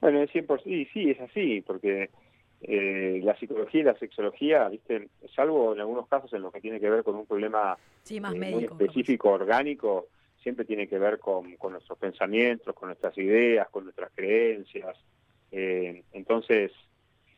Bueno, 0.00 0.22
es 0.22 0.30
100%, 0.30 0.62
sí, 0.64 0.88
sí, 0.92 1.10
es 1.10 1.20
así, 1.20 1.60
porque 1.60 2.10
eh, 2.62 3.20
la 3.22 3.36
psicología 3.36 3.80
y 3.80 3.84
la 3.84 3.98
sexología, 3.98 4.68
¿viste? 4.68 5.08
salvo 5.34 5.74
en 5.74 5.80
algunos 5.80 6.08
casos 6.08 6.32
en 6.32 6.42
los 6.42 6.52
que 6.52 6.60
tiene 6.60 6.80
que 6.80 6.90
ver 6.90 7.04
con 7.04 7.14
un 7.14 7.26
problema 7.26 7.76
eh, 8.10 8.20
muy 8.20 8.64
específico, 8.64 9.30
orgánico, 9.30 10.08
siempre 10.42 10.64
tiene 10.64 10.88
que 10.88 10.98
ver 10.98 11.20
con, 11.20 11.56
nuestros 11.70 11.98
pensamientos, 11.98 12.74
con 12.74 12.88
nuestras 12.88 13.16
ideas, 13.16 13.68
con 13.70 13.84
nuestras 13.84 14.10
creencias. 14.12 14.98
Eh, 15.52 16.02
entonces, 16.12 16.72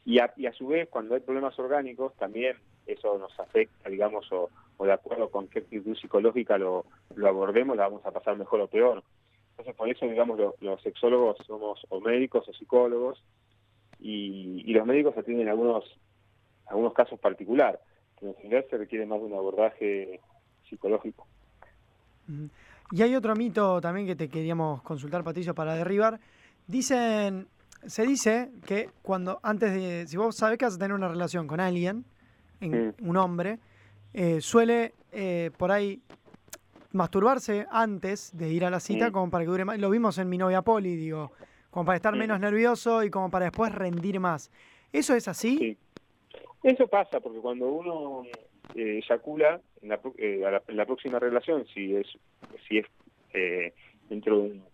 y 0.04 0.18
a, 0.18 0.33
y 0.37 0.47
a 0.47 0.52
su 0.52 0.68
vez, 0.68 0.88
cuando 0.88 1.14
hay 1.14 1.21
problemas 1.21 1.59
orgánicos, 1.59 2.14
también 2.16 2.56
eso 2.87 3.18
nos 3.18 3.38
afecta, 3.38 3.88
digamos, 3.88 4.30
o, 4.33 4.50
de 4.85 4.92
acuerdo 4.92 5.30
con 5.30 5.49
qué 5.49 5.61
actitud 5.61 5.97
psicológica 5.97 6.59
lo, 6.59 6.85
lo 7.14 7.28
abordemos, 7.28 7.76
la 7.76 7.85
vamos 7.85 8.04
a 8.06 8.11
pasar 8.11 8.37
mejor 8.37 8.61
o 8.61 8.68
peor. 8.68 9.02
Entonces, 9.50 9.75
por 9.75 9.88
eso, 9.88 10.06
digamos, 10.06 10.38
los 10.61 10.83
sexólogos 10.83 11.37
somos 11.47 11.85
o 11.88 12.00
médicos 12.00 12.49
o 12.49 12.52
psicólogos, 12.52 13.23
y, 14.00 14.73
los 14.73 14.87
médicos 14.87 15.16
atienden 15.16 15.49
algunos, 15.49 15.85
algunos 16.66 16.92
casos 16.92 17.18
particulares, 17.18 17.80
que 18.18 18.26
en 18.26 18.35
general 18.37 18.66
se 18.68 18.76
requiere 18.76 19.06
más 19.06 19.18
de 19.21 19.26
un 19.26 19.35
abordaje 19.35 20.21
psicológico. 20.68 21.26
Y 22.90 23.02
hay 23.02 23.14
otro 23.14 23.35
mito 23.35 23.80
también 23.80 24.06
que 24.06 24.16
te 24.16 24.28
queríamos 24.28 24.83
consultar, 24.83 25.25
Patricio, 25.25 25.54
para 25.54 25.75
derribar. 25.75 26.21
Dicen, 26.66 27.49
se 27.87 28.07
dice 28.07 28.50
que 28.67 28.91
cuando 29.03 29.41
antes 29.43 29.73
de, 29.73 30.07
si 30.07 30.17
vos 30.17 30.37
sabés 30.37 30.59
que 30.59 30.64
vas 30.64 30.76
a 30.76 30.79
tener 30.79 30.95
una 30.95 31.09
relación 31.09 31.47
con 31.47 31.61
alguien, 31.61 32.05
en, 32.61 32.95
un 33.00 33.17
hombre, 33.17 33.59
eh, 34.12 34.41
suele 34.41 34.95
eh, 35.12 35.50
por 35.57 35.71
ahí 35.71 36.00
masturbarse 36.93 37.67
antes 37.71 38.37
de 38.37 38.50
ir 38.50 38.64
a 38.64 38.71
la 38.71 38.81
cita 38.81 39.11
como 39.11 39.31
para 39.31 39.45
que 39.45 39.50
dure 39.50 39.64
más. 39.64 39.79
Lo 39.79 39.91
vimos 39.91 40.19
en 40.19 40.29
mi 40.29 40.38
novia 40.38 40.62
Poli, 40.62 40.97
digo, 40.97 41.33
como 41.71 41.85
para 41.87 41.97
estar 41.97 42.14
menos 42.17 42.38
nervioso 42.41 43.03
y 43.03 43.11
como 43.11 43.31
para 43.31 43.47
después 43.47 43.73
rendir 43.73 44.21
más. 44.21 44.50
¿Eso 44.93 45.14
es 45.14 45.29
así? 45.29 45.59
Sí. 45.59 45.79
Eso 46.62 46.87
pasa 46.87 47.21
porque 47.21 47.41
cuando 47.41 47.69
uno 47.69 48.23
eh, 48.75 49.00
eyacula 49.05 49.61
en 49.83 49.88
la, 49.91 50.00
en 50.17 50.76
la, 50.76 50.87
próxima 50.87 51.19
relación, 51.19 51.67
si 51.67 51.95
es 51.95 52.07
si 52.67 52.79
es 52.79 52.87
dentro 54.09 54.38
de 54.38 54.43
un 54.53 54.64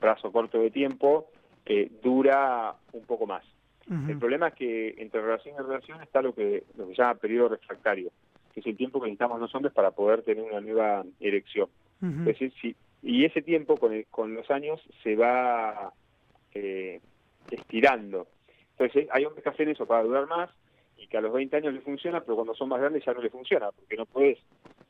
plazo 0.00 0.32
corto 0.32 0.58
de 0.58 0.70
tiempo, 0.70 1.28
dura 2.02 2.74
un 2.92 3.04
poco 3.06 3.26
más. 3.26 3.44
El 3.86 4.18
problema 4.18 4.48
es 4.48 4.54
que 4.54 4.94
entre 4.96 5.20
relación 5.20 5.56
y 5.56 5.62
relación 5.62 6.02
está 6.02 6.22
lo 6.22 6.34
que, 6.34 6.64
lo 6.76 6.88
que 6.88 6.94
se 6.94 7.02
llama 7.02 7.16
periodo 7.16 7.50
refractario, 7.50 8.10
que 8.54 8.60
es 8.60 8.66
el 8.66 8.76
tiempo 8.76 8.98
que 8.98 9.06
necesitamos 9.06 9.38
los 9.40 9.54
hombres 9.54 9.74
para 9.74 9.90
poder 9.90 10.22
tener 10.22 10.42
una 10.42 10.60
nueva 10.60 11.04
erección. 11.20 11.68
es 12.00 12.24
decir, 12.24 12.52
si, 12.60 12.74
y 13.02 13.26
ese 13.26 13.42
tiempo 13.42 13.76
con, 13.76 14.02
con 14.10 14.34
los 14.34 14.50
años 14.50 14.80
se 15.02 15.16
va 15.16 15.92
eh, 16.54 17.00
estirando. 17.50 18.26
Entonces 18.78 19.08
hay 19.12 19.24
hombres 19.26 19.44
que 19.44 19.50
hacen 19.50 19.68
eso 19.68 19.86
para 19.86 20.02
durar 20.02 20.26
más 20.26 20.50
y 20.96 21.06
que 21.06 21.18
a 21.18 21.20
los 21.20 21.32
20 21.32 21.54
años 21.56 21.74
le 21.74 21.80
funciona, 21.80 22.20
pero 22.20 22.36
cuando 22.36 22.54
son 22.54 22.70
más 22.70 22.80
grandes 22.80 23.04
ya 23.04 23.12
no 23.12 23.20
le 23.20 23.28
funciona, 23.28 23.70
porque 23.72 23.96
no 23.96 24.06
puedes, 24.06 24.38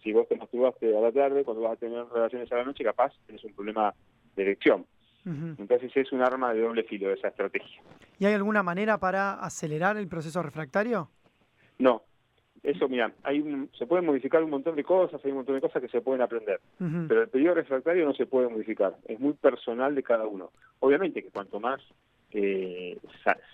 si 0.03 0.13
vos 0.13 0.29
te 0.29 0.37
masturbaste 0.37 0.97
a 0.97 1.01
la 1.01 1.11
tarde, 1.11 1.45
cuando 1.45 1.63
vas 1.63 1.73
a 1.73 1.77
tener 1.77 2.05
relaciones 2.07 2.51
a 2.53 2.57
la 2.57 2.65
noche, 2.65 2.85
capaz 2.85 3.13
tienes 3.27 3.43
un 3.45 3.55
problema 3.55 3.93
de 4.37 4.43
erección. 4.43 4.87
Entonces 5.27 5.91
es 5.95 6.13
un 6.13 6.23
arma 6.23 6.53
de 6.53 6.61
doble 6.61 6.83
filo 6.85 7.11
esa 7.11 7.29
estrategia. 7.29 7.83
¿Y 8.19 8.27
hay 8.27 8.35
alguna 8.35 8.63
manera 8.63 8.99
para 8.99 9.35
acelerar 9.35 9.97
el 9.97 10.07
proceso 10.07 10.43
refractario? 10.43 11.09
No. 11.79 12.03
Eso, 12.63 12.89
mira, 12.89 13.13
hay 13.23 13.43
se 13.77 13.87
pueden 13.87 14.07
modificar 14.07 14.43
un 14.43 14.49
montón 14.49 14.75
de 14.75 14.85
cosas, 14.85 15.23
hay 15.23 15.31
un 15.33 15.39
montón 15.39 15.55
de 15.55 15.61
cosas 15.61 15.83
que 15.83 15.89
se 15.89 16.01
pueden 16.01 16.23
aprender, 16.23 16.61
pero 16.79 17.21
el 17.21 17.29
periodo 17.29 17.57
refractario 17.57 18.07
no 18.07 18.15
se 18.15 18.25
puede 18.25 18.49
modificar, 18.49 18.97
es 19.05 19.21
muy 19.21 19.35
personal 19.35 19.95
de 19.95 20.03
cada 20.03 20.27
uno. 20.27 20.51
Obviamente 20.81 21.23
que 21.23 21.29
cuanto 21.29 21.61
más 21.61 21.83
eh, 22.31 22.99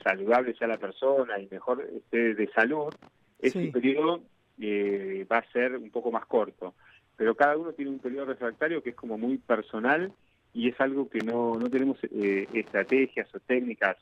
saludable 0.05 0.55
sea 0.55 0.69
la 0.69 0.79
persona 0.79 1.41
y 1.41 1.49
mejor 1.51 1.85
esté 1.93 2.35
de 2.35 2.49
salud, 2.53 2.95
ese 3.41 3.73
periodo 3.73 4.23
eh, 4.61 5.27
va 5.31 5.39
a 5.39 5.53
ser 5.53 5.77
un 5.77 5.91
poco 5.91 6.13
más 6.13 6.27
corto. 6.27 6.75
Pero 7.17 7.35
cada 7.35 7.57
uno 7.57 7.73
tiene 7.73 7.91
un 7.91 7.99
periodo 7.99 8.27
refractario 8.27 8.83
que 8.83 8.91
es 8.91 8.97
como 8.97 9.19
muy 9.19 9.39
personal 9.39 10.13
y 10.53 10.69
es 10.69 10.81
algo 10.81 11.09
que 11.09 11.21
no, 11.21 11.55
no 11.55 11.69
tenemos 11.71 11.99
eh, 12.05 12.47
estrategias 12.53 13.33
o 13.35 13.41
técnicas 13.41 13.97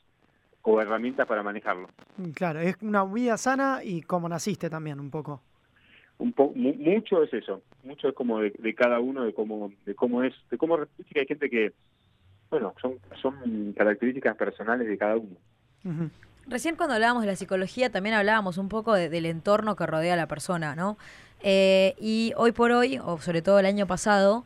o 0.61 0.81
herramientas 0.81 1.27
para 1.27 1.43
manejarlo. 1.43 1.87
Mm, 2.17 2.29
claro, 2.31 2.59
es 2.59 2.75
una 2.81 3.03
vida 3.05 3.37
sana 3.37 3.81
y 3.83 4.01
como 4.01 4.27
naciste 4.27 4.69
también 4.69 4.99
un 4.99 5.09
poco. 5.09 5.41
Un 6.17 6.33
po 6.33 6.51
mucho 6.53 7.23
es 7.23 7.33
eso, 7.33 7.61
mucho 7.83 8.09
es 8.09 8.13
como 8.13 8.41
de, 8.41 8.75
cada 8.75 8.99
uno, 8.99 9.23
de 9.23 9.33
cómo, 9.33 9.71
de 9.85 9.95
cómo 9.95 10.21
es, 10.23 10.33
de 10.51 10.57
cómo 10.57 10.75
hay 10.75 11.25
gente 11.25 11.49
que, 11.49 11.71
bueno, 12.49 12.73
son, 12.81 12.95
son 13.21 13.71
características 13.71 14.35
personales 14.35 14.85
de 14.85 14.97
cada 14.97 15.15
uno. 15.15 15.37
Recién 16.45 16.75
cuando 16.75 16.95
hablábamos 16.95 17.23
de 17.23 17.27
la 17.27 17.37
psicología 17.37 17.89
también 17.89 18.15
hablábamos 18.15 18.57
un 18.57 18.67
poco 18.67 18.95
del 18.95 19.25
entorno 19.27 19.77
que 19.77 19.85
rodea 19.85 20.15
a 20.15 20.17
la 20.17 20.27
persona, 20.27 20.75
¿no? 20.75 20.97
Eh, 21.41 21.95
y 21.99 22.33
hoy 22.35 22.51
por 22.51 22.71
hoy, 22.71 22.99
o 22.99 23.19
sobre 23.19 23.41
todo 23.41 23.59
el 23.59 23.65
año 23.65 23.87
pasado, 23.87 24.45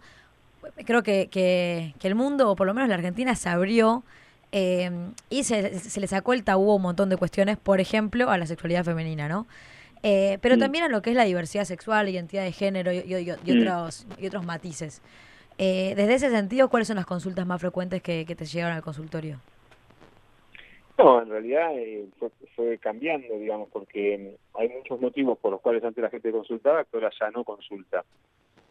creo 0.85 1.03
que, 1.03 1.27
que, 1.29 1.93
el 2.01 2.15
mundo, 2.15 2.49
o 2.49 2.55
por 2.55 2.67
lo 2.67 2.73
menos 2.73 2.89
la 2.89 2.95
Argentina, 2.95 3.35
se 3.35 3.49
abrió 3.49 4.03
eh, 4.51 4.89
y 5.29 5.43
se, 5.43 5.79
se, 5.79 5.99
le 5.99 6.07
sacó 6.07 6.33
el 6.33 6.43
tabú 6.43 6.71
a 6.71 6.75
un 6.75 6.81
montón 6.81 7.09
de 7.09 7.17
cuestiones, 7.17 7.57
por 7.57 7.79
ejemplo, 7.79 8.29
a 8.29 8.37
la 8.37 8.45
sexualidad 8.45 8.83
femenina, 8.83 9.27
¿no? 9.27 9.47
Eh, 10.05 10.37
pero 10.41 10.57
también 10.57 10.83
a 10.83 10.89
lo 10.89 11.01
que 11.01 11.11
es 11.11 11.15
la 11.15 11.23
diversidad 11.23 11.63
sexual, 11.63 12.09
identidad 12.09 12.43
de 12.43 12.51
género 12.51 12.91
y, 12.91 12.97
y, 13.07 13.31
otros, 13.31 14.05
y 14.19 14.27
otros 14.27 14.45
matices. 14.45 15.01
Eh, 15.57 15.93
desde 15.95 16.15
ese 16.15 16.29
sentido, 16.29 16.69
¿cuáles 16.69 16.87
son 16.89 16.97
las 16.97 17.05
consultas 17.05 17.45
más 17.45 17.61
frecuentes 17.61 18.01
que, 18.01 18.25
te 18.25 18.45
llegaron 18.45 18.75
al 18.75 18.83
consultorio? 18.83 19.39
No, 20.97 21.21
en 21.21 21.29
realidad 21.29 21.71
fue, 22.19 22.29
fue, 22.55 22.77
cambiando, 22.79 23.33
digamos, 23.39 23.69
porque 23.69 24.35
hay 24.55 24.69
muchos 24.69 24.99
motivos 24.99 25.37
por 25.39 25.51
los 25.51 25.61
cuales 25.61 25.83
antes 25.83 26.03
la 26.03 26.09
gente 26.09 26.31
consultaba 26.31 26.83
que 26.83 26.97
ahora 26.97 27.09
ya 27.17 27.31
no 27.31 27.45
consulta. 27.45 28.03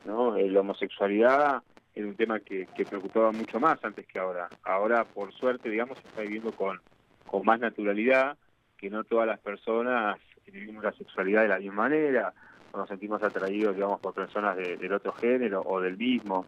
¿no? 0.04 0.36
La 0.36 0.60
homosexualidad 0.60 1.62
era 1.94 2.06
un 2.06 2.16
tema 2.16 2.40
que, 2.40 2.66
preocupaba 2.88 3.32
mucho 3.32 3.60
más 3.60 3.82
antes 3.84 4.06
que 4.06 4.18
ahora. 4.18 4.48
Ahora, 4.62 5.04
por 5.04 5.32
suerte, 5.32 5.68
digamos, 5.68 5.98
se 5.98 6.08
está 6.08 6.22
viviendo 6.22 6.52
con, 6.52 6.80
con 7.26 7.44
más 7.44 7.60
naturalidad, 7.60 8.36
que 8.76 8.90
no 8.90 9.04
todas 9.04 9.26
las 9.26 9.38
personas 9.40 10.18
vivimos 10.46 10.84
la 10.84 10.92
sexualidad 10.92 11.42
de 11.42 11.48
la 11.48 11.58
misma 11.58 11.84
manera, 11.84 12.34
o 12.72 12.78
nos 12.78 12.88
sentimos 12.88 13.22
atraídos, 13.22 13.74
digamos, 13.74 14.00
por 14.00 14.14
personas 14.14 14.56
del 14.56 14.92
otro 14.92 15.12
género 15.12 15.62
o 15.64 15.80
del 15.80 15.96
mismo. 15.96 16.46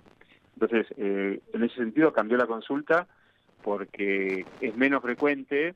Entonces, 0.55 0.87
eh, 0.97 1.41
en 1.53 1.65
ese 1.65 1.77
sentido 1.77 2.13
cambió 2.13 2.37
la 2.37 2.47
consulta 2.47 3.07
porque 3.63 4.45
es 4.61 4.77
menos 4.77 5.03
frecuente 5.03 5.75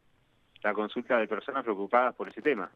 la 0.62 0.74
consulta 0.74 1.18
de 1.18 1.26
personas 1.26 1.64
preocupadas 1.64 2.14
por 2.14 2.28
ese 2.28 2.42
tema. 2.42 2.70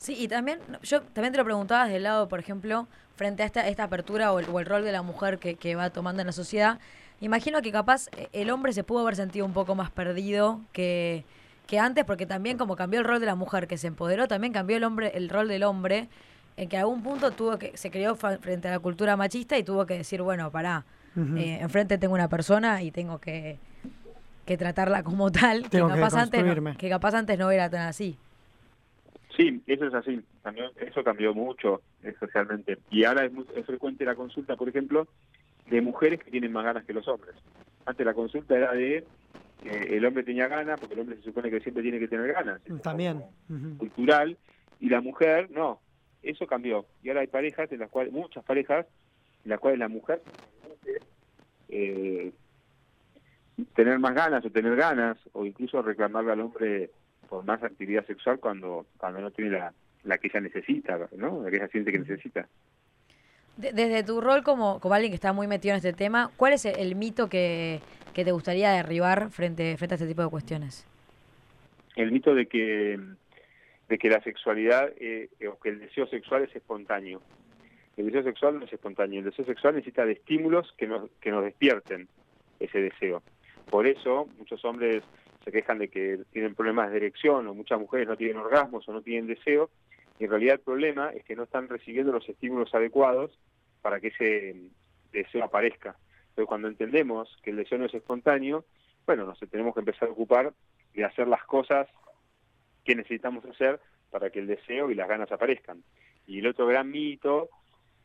Sí, 0.00 0.16
y 0.18 0.28
también, 0.28 0.60
yo 0.82 1.02
también 1.02 1.32
te 1.32 1.36
lo 1.36 1.44
preguntaba 1.44 1.84
desde 1.84 1.98
el 1.98 2.04
lado, 2.04 2.26
por 2.26 2.40
ejemplo, 2.40 2.88
frente 3.16 3.42
a 3.42 3.46
esta, 3.46 3.68
esta 3.68 3.84
apertura 3.84 4.32
o 4.32 4.38
el, 4.38 4.64
rol 4.64 4.82
de 4.82 4.92
la 4.92 5.02
mujer 5.02 5.38
que, 5.38 5.56
que, 5.56 5.74
va 5.74 5.90
tomando 5.90 6.22
en 6.22 6.26
la 6.26 6.32
sociedad. 6.32 6.78
Imagino 7.20 7.60
que 7.60 7.70
capaz 7.70 8.06
eh, 8.16 8.30
el 8.32 8.48
hombre 8.48 8.72
se 8.72 8.82
pudo 8.82 9.00
haber 9.00 9.14
sentido 9.14 9.44
un 9.44 9.52
poco 9.52 9.74
más 9.74 9.90
perdido 9.90 10.62
que, 10.72 11.26
que 11.66 11.78
antes, 11.78 12.06
porque 12.06 12.24
también 12.24 12.56
como 12.56 12.76
cambió 12.76 12.98
el 12.98 13.04
rol 13.04 13.20
de 13.20 13.26
la 13.26 13.34
mujer, 13.34 13.68
que 13.68 13.76
se 13.76 13.88
empoderó, 13.88 14.26
también 14.26 14.54
cambió 14.54 14.78
el 14.78 14.84
hombre, 14.84 15.12
el 15.14 15.28
rol 15.28 15.48
del 15.48 15.64
hombre, 15.64 16.08
en 16.56 16.70
que 16.70 16.78
a 16.78 16.80
algún 16.80 17.02
punto 17.02 17.32
tuvo 17.32 17.58
que, 17.58 17.76
se 17.76 17.90
creó 17.90 18.16
frente 18.16 18.68
a 18.68 18.70
la 18.70 18.78
cultura 18.78 19.18
machista 19.18 19.58
y 19.58 19.64
tuvo 19.64 19.84
que 19.84 19.98
decir, 19.98 20.22
bueno, 20.22 20.50
pará, 20.50 20.86
eh, 21.36 21.58
enfrente 21.60 21.98
tengo 21.98 22.14
una 22.14 22.28
persona 22.28 22.82
y 22.82 22.90
tengo 22.90 23.18
que, 23.18 23.58
que 24.46 24.56
tratarla 24.56 25.02
como 25.02 25.30
tal, 25.30 25.68
que 25.68 25.78
capaz, 25.78 26.14
antes 26.14 26.42
que 26.78 26.88
capaz 26.88 27.12
antes 27.12 27.38
no 27.38 27.50
era 27.50 27.68
tan 27.68 27.82
así. 27.82 28.16
Sí, 29.40 29.62
eso 29.66 29.86
es 29.86 29.94
así. 29.94 30.20
eso 30.76 31.02
cambió 31.02 31.32
mucho 31.32 31.80
eh, 32.02 32.14
socialmente. 32.20 32.76
Y 32.90 33.04
ahora 33.04 33.24
es, 33.24 33.32
muy, 33.32 33.44
frecuente 33.64 34.04
la 34.04 34.14
consulta, 34.14 34.54
por 34.54 34.68
ejemplo, 34.68 35.08
de 35.70 35.80
mujeres 35.80 36.22
que 36.22 36.30
tienen 36.30 36.52
más 36.52 36.62
ganas 36.62 36.84
que 36.84 36.92
los 36.92 37.08
hombres. 37.08 37.34
Antes 37.86 38.04
la 38.04 38.12
consulta 38.12 38.54
era 38.54 38.72
de 38.72 39.02
que 39.62 39.96
el 39.96 40.04
hombre 40.04 40.24
tenía 40.24 40.46
ganas, 40.46 40.78
porque 40.78 40.92
el 40.92 41.00
hombre 41.00 41.16
se 41.16 41.22
supone 41.22 41.50
que 41.50 41.60
siempre 41.60 41.82
tiene 41.82 41.98
que 41.98 42.08
tener 42.08 42.30
ganas. 42.34 42.60
También. 42.82 43.22
Cultural. 43.78 44.36
Y 44.78 44.90
la 44.90 45.00
mujer, 45.00 45.50
no. 45.50 45.80
Eso 46.22 46.46
cambió. 46.46 46.84
Y 47.02 47.08
ahora 47.08 47.22
hay 47.22 47.26
parejas, 47.26 47.72
en 47.72 47.78
las 47.78 47.88
cuales, 47.88 48.12
muchas 48.12 48.44
parejas, 48.44 48.84
en 49.44 49.50
las 49.50 49.58
cuales 49.58 49.78
la 49.78 49.88
mujer 49.88 50.20
eh, 51.70 52.30
tener 53.74 53.98
más 54.00 54.14
ganas 54.14 54.44
o 54.44 54.50
tener 54.50 54.76
ganas, 54.76 55.16
o 55.32 55.46
incluso 55.46 55.80
reclamarle 55.80 56.32
al 56.32 56.40
hombre 56.42 56.90
por 57.30 57.44
más 57.44 57.62
actividad 57.62 58.04
sexual 58.06 58.40
cuando, 58.40 58.86
cuando 58.98 59.20
no 59.20 59.30
tiene 59.30 59.52
la, 59.52 59.72
la 60.02 60.18
que 60.18 60.26
ella 60.26 60.40
necesita, 60.40 60.98
¿no? 61.16 61.42
La 61.42 61.50
que 61.50 61.56
ella 61.56 61.68
siente 61.68 61.92
que 61.92 62.00
necesita. 62.00 62.46
Desde 63.56 64.02
tu 64.02 64.20
rol 64.20 64.42
como, 64.42 64.80
como 64.80 64.94
alguien 64.94 65.12
que 65.12 65.16
está 65.16 65.32
muy 65.32 65.46
metido 65.46 65.74
en 65.74 65.76
este 65.76 65.92
tema, 65.92 66.30
¿cuál 66.36 66.54
es 66.54 66.64
el 66.64 66.96
mito 66.96 67.28
que, 67.28 67.80
que 68.14 68.24
te 68.24 68.32
gustaría 68.32 68.70
derribar 68.72 69.30
frente, 69.30 69.76
frente 69.76 69.94
a 69.94 69.96
este 69.96 70.08
tipo 70.08 70.22
de 70.22 70.28
cuestiones? 70.28 70.86
El 71.94 72.10
mito 72.10 72.34
de 72.34 72.46
que, 72.46 72.98
de 73.88 73.98
que 73.98 74.08
la 74.08 74.22
sexualidad 74.22 74.90
eh, 74.98 75.28
o 75.48 75.58
que 75.60 75.68
el 75.68 75.80
deseo 75.80 76.06
sexual 76.08 76.42
es 76.42 76.56
espontáneo. 76.56 77.20
el 77.96 78.06
deseo 78.06 78.24
sexual 78.24 78.58
no 78.58 78.64
es 78.64 78.72
espontáneo, 78.72 79.20
el 79.20 79.26
deseo 79.26 79.44
sexual 79.44 79.74
necesita 79.74 80.04
de 80.04 80.12
estímulos 80.12 80.72
que 80.76 80.88
nos, 80.88 81.08
que 81.20 81.30
nos 81.30 81.44
despierten 81.44 82.08
ese 82.58 82.80
deseo. 82.80 83.22
Por 83.68 83.86
eso 83.86 84.26
muchos 84.38 84.64
hombres 84.64 85.04
se 85.44 85.52
quejan 85.52 85.78
de 85.78 85.88
que 85.88 86.20
tienen 86.32 86.54
problemas 86.54 86.90
de 86.90 86.98
erección 86.98 87.46
o 87.46 87.54
muchas 87.54 87.80
mujeres 87.80 88.08
no 88.08 88.16
tienen 88.16 88.36
orgasmos 88.36 88.88
o 88.88 88.92
no 88.92 89.02
tienen 89.02 89.26
deseo, 89.26 89.70
y 90.18 90.24
en 90.24 90.30
realidad 90.30 90.56
el 90.56 90.60
problema 90.60 91.10
es 91.10 91.24
que 91.24 91.34
no 91.34 91.44
están 91.44 91.68
recibiendo 91.68 92.12
los 92.12 92.28
estímulos 92.28 92.74
adecuados 92.74 93.38
para 93.80 94.00
que 94.00 94.08
ese 94.08 94.56
deseo 95.12 95.44
aparezca. 95.44 95.96
Pero 96.34 96.46
cuando 96.46 96.68
entendemos 96.68 97.38
que 97.42 97.50
el 97.50 97.56
deseo 97.56 97.78
no 97.78 97.86
es 97.86 97.94
espontáneo, 97.94 98.64
bueno, 99.06 99.24
nos 99.24 99.38
tenemos 99.50 99.72
que 99.74 99.80
empezar 99.80 100.08
a 100.08 100.12
ocupar 100.12 100.52
de 100.92 101.04
hacer 101.04 101.26
las 101.26 101.42
cosas 101.44 101.88
que 102.84 102.94
necesitamos 102.94 103.44
hacer 103.46 103.80
para 104.10 104.30
que 104.30 104.40
el 104.40 104.46
deseo 104.46 104.90
y 104.90 104.94
las 104.94 105.08
ganas 105.08 105.32
aparezcan. 105.32 105.82
Y 106.26 106.40
el 106.40 106.46
otro 106.48 106.66
gran 106.66 106.90
mito 106.90 107.48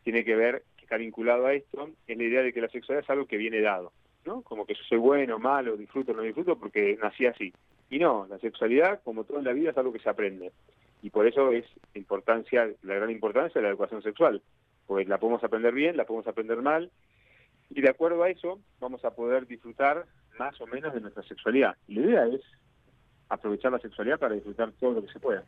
tiene 0.04 0.24
que 0.24 0.36
ver, 0.36 0.64
que 0.78 0.84
está 0.86 0.98
vinculado 0.98 1.48
a 1.48 1.54
esto, 1.54 1.90
es 2.08 2.18
la 2.18 2.24
idea 2.24 2.42
de 2.44 2.54
que 2.54 2.62
la 2.62 2.70
sexualidad 2.70 3.04
es 3.04 3.10
algo 3.10 3.26
que 3.26 3.38
viene 3.38 3.60
dado, 3.60 3.92
¿no? 4.26 4.42
Como 4.42 4.66
que 4.66 4.74
yo 4.74 4.84
soy 4.88 4.98
bueno, 4.98 5.40
malo, 5.40 5.78
disfruto, 5.78 6.14
no 6.14 6.22
disfruto 6.22 6.58
porque 6.58 6.98
nací 7.02 7.26
así. 7.26 7.54
Y 7.90 8.00
no, 8.00 8.26
la 8.28 8.40
sexualidad, 8.40 9.02
como 9.04 9.24
todo 9.24 9.40
en 9.40 9.46
la 9.46 9.54
vida, 9.54 9.72
es 9.72 9.78
algo 9.78 9.94
que 9.94 10.00
se 10.00 10.10
aprende. 10.10 10.52
Y 11.02 11.10
por 11.10 11.28
eso 11.28 11.52
es 11.52 11.66
importancia, 11.94 12.68
la 12.82 12.96
gran 12.96 13.12
importancia 13.12 13.60
de 13.60 13.64
la 13.64 13.70
educación 13.70 14.02
sexual. 14.02 14.42
Pues 14.88 15.08
la 15.08 15.18
podemos 15.18 15.44
aprender 15.44 15.74
bien, 15.74 15.98
la 15.98 16.06
podemos 16.06 16.28
aprender 16.28 16.62
mal, 16.62 16.92
y 17.70 17.82
de 17.82 17.90
acuerdo 17.90 18.24
a 18.24 18.30
eso 18.30 18.60
vamos 18.80 19.04
a 19.06 19.12
poder 19.12 19.48
disfrutar 19.48 20.06
más 20.38 20.60
o 20.62 20.68
menos 20.68 20.94
de 20.94 21.02
nuestra 21.02 21.24
sexualidad. 21.24 21.76
La 21.88 22.02
idea 22.02 22.28
es 22.28 22.42
aprovechar 23.30 23.72
la 23.72 23.80
sexualidad 23.80 24.20
para 24.20 24.36
disfrutar 24.36 24.72
todo 24.80 24.94
lo 24.94 25.06
que 25.06 25.12
se 25.12 25.20
pueda. 25.20 25.44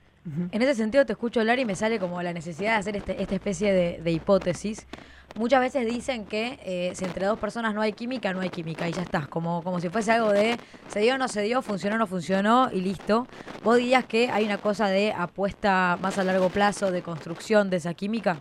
En 0.51 0.61
ese 0.61 0.75
sentido 0.75 1.05
te 1.05 1.13
escucho 1.13 1.39
hablar 1.39 1.59
y 1.59 1.65
me 1.65 1.75
sale 1.75 1.99
como 1.99 2.21
la 2.21 2.33
necesidad 2.33 2.73
de 2.73 2.77
hacer 2.77 2.95
este, 2.97 3.21
esta 3.21 3.35
especie 3.35 3.73
de, 3.73 4.11
hipótesis. 4.11 4.87
Muchas 5.35 5.61
veces 5.61 5.85
dicen 5.85 6.25
que 6.25 6.57
eh, 6.65 6.95
si 6.95 7.05
entre 7.05 7.25
dos 7.25 7.37
personas 7.37 7.75
no 7.75 7.81
hay 7.81 7.93
química, 7.93 8.33
no 8.33 8.41
hay 8.41 8.49
química 8.49 8.89
y 8.89 8.93
ya 8.93 9.03
está, 9.03 9.27
como, 9.27 9.61
como 9.61 9.79
si 9.79 9.89
fuese 9.89 10.11
algo 10.11 10.31
de 10.31 10.57
se 10.87 10.99
dio 11.01 11.15
o 11.15 11.17
no 11.17 11.27
se 11.27 11.41
dio, 11.43 11.61
funcionó 11.61 11.95
o 11.95 11.99
no 11.99 12.07
funcionó 12.07 12.69
y 12.71 12.81
listo. 12.81 13.27
¿Vos 13.63 13.77
dirías 13.77 14.05
que 14.05 14.29
hay 14.29 14.45
una 14.45 14.57
cosa 14.57 14.89
de 14.89 15.11
apuesta 15.11 15.97
más 16.01 16.17
a 16.17 16.23
largo 16.23 16.49
plazo, 16.49 16.91
de 16.91 17.03
construcción 17.03 17.69
de 17.69 17.77
esa 17.77 17.93
química? 17.93 18.37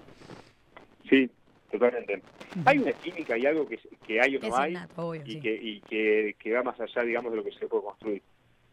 Sí, 1.09 1.31
totalmente. 1.71 2.23
Hay 2.65 2.79
una 2.79 2.93
química 2.93 3.37
y 3.37 3.45
algo 3.45 3.69
que, 3.69 3.79
que 4.07 4.21
hay 4.21 4.37
o 4.37 4.41
no 4.41 4.57
hay 4.57 4.77
y, 5.25 5.41
que, 5.41 5.55
y 5.55 5.81
que, 5.83 6.37
que 6.39 6.53
va 6.53 6.63
más 6.63 6.81
allá, 6.81 7.03
digamos, 7.03 7.33
de 7.33 7.37
lo 7.37 7.45
que 7.45 7.53
se 7.53 7.67
puede 7.67 7.85
construir. 7.85 8.23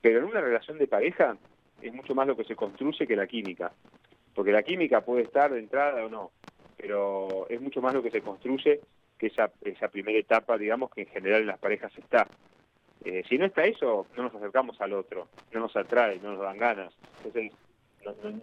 Pero 0.04 0.20
en 0.20 0.26
una 0.26 0.42
relación 0.42 0.78
de 0.78 0.86
pareja 0.86 1.38
es 1.82 1.94
mucho 1.94 2.14
más 2.14 2.28
lo 2.28 2.36
que 2.36 2.44
se 2.44 2.58
construye 2.58 3.08
que 3.08 3.16
la 3.16 3.26
química. 3.26 3.72
Porque 4.36 4.52
la 4.52 4.62
química 4.62 5.00
puede 5.00 5.24
estar 5.24 5.50
de 5.50 5.60
entrada 5.60 6.04
o 6.04 6.10
no, 6.10 6.32
pero 6.76 7.48
es 7.48 7.62
mucho 7.62 7.82
más 7.82 7.94
lo 7.94 8.04
que 8.04 8.12
se 8.12 8.20
construye 8.20 8.82
que 9.18 9.28
esa, 9.28 9.48
primera 9.88 10.20
etapa, 10.20 10.58
digamos, 10.58 10.92
que 10.92 11.04
en 11.04 11.08
general 11.08 11.42
en 11.42 11.48
las 11.48 11.58
parejas 11.58 11.98
está. 11.98 12.28
Eh, 13.06 13.24
si 13.30 13.38
no 13.38 13.46
está 13.46 13.64
eso, 13.64 14.06
no 14.18 14.24
nos 14.24 14.36
acercamos 14.36 14.82
al 14.82 14.92
otro, 14.92 15.30
no 15.54 15.62
nos 15.62 15.76
atrae, 15.78 16.20
no 16.20 16.34
nos 16.34 16.42
dan 16.42 16.58
ganas. 16.58 16.94
Entonces, 17.24 17.54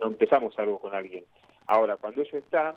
no, 0.01 0.07
empezamos 0.07 0.59
algo 0.59 0.79
con 0.79 0.95
alguien. 0.95 1.25
Ahora, 1.67 1.99
cuando 1.99 2.23
eso 2.23 2.39
está, 2.39 2.75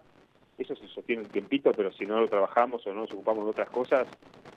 eso 0.57 0.75
se 0.75 0.89
sostiene 0.89 1.21
un 1.21 1.29
tiempito, 1.29 1.71
pero 1.71 1.93
si 1.93 2.05
no 2.05 2.19
lo 2.19 2.27
trabajamos 2.27 2.85
o 2.85 2.93
no 2.93 3.01
nos 3.01 3.13
ocupamos 3.13 3.45
de 3.45 3.51
otras 3.51 3.69
cosas, 3.69 4.09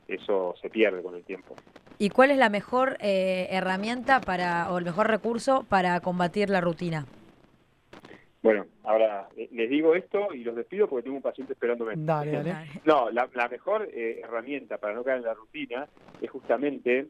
eso 0.09 0.57
se 0.61 0.69
pierde 0.69 1.01
con 1.01 1.15
el 1.15 1.23
tiempo. 1.23 1.55
¿Y 1.99 2.11
cuál 2.11 2.31
es 2.31 2.37
la 2.37 2.51
mejor 2.51 2.99
eh, 3.01 3.49
herramienta 3.51 4.21
para 4.21 4.71
o 4.71 4.79
el 4.79 4.85
mejor 4.85 5.09
recurso 5.09 5.65
para 5.69 5.99
combatir 6.01 6.51
la 6.51 6.61
rutina? 6.61 7.07
Bueno, 8.43 8.67
ahora 8.85 9.29
eh, 9.37 9.49
les 9.53 9.71
digo 9.71 9.95
esto 9.95 10.33
y 10.35 10.45
los 10.45 10.55
despido 10.55 10.89
porque 10.89 11.05
tengo 11.05 11.17
un 11.17 11.23
paciente 11.23 11.55
esperándome. 11.55 11.95
Dale, 11.97 12.33
dale. 12.33 12.55
No, 12.85 13.11
la, 13.11 13.49
mejor 13.49 13.89
eh, 13.93 14.21
herramienta 14.23 14.77
para 14.77 14.95
no 14.95 15.03
caer 15.03 15.19
en 15.19 15.25
la 15.25 15.35
rutina 15.35 15.89
es 16.21 16.31
justamente 16.31 17.09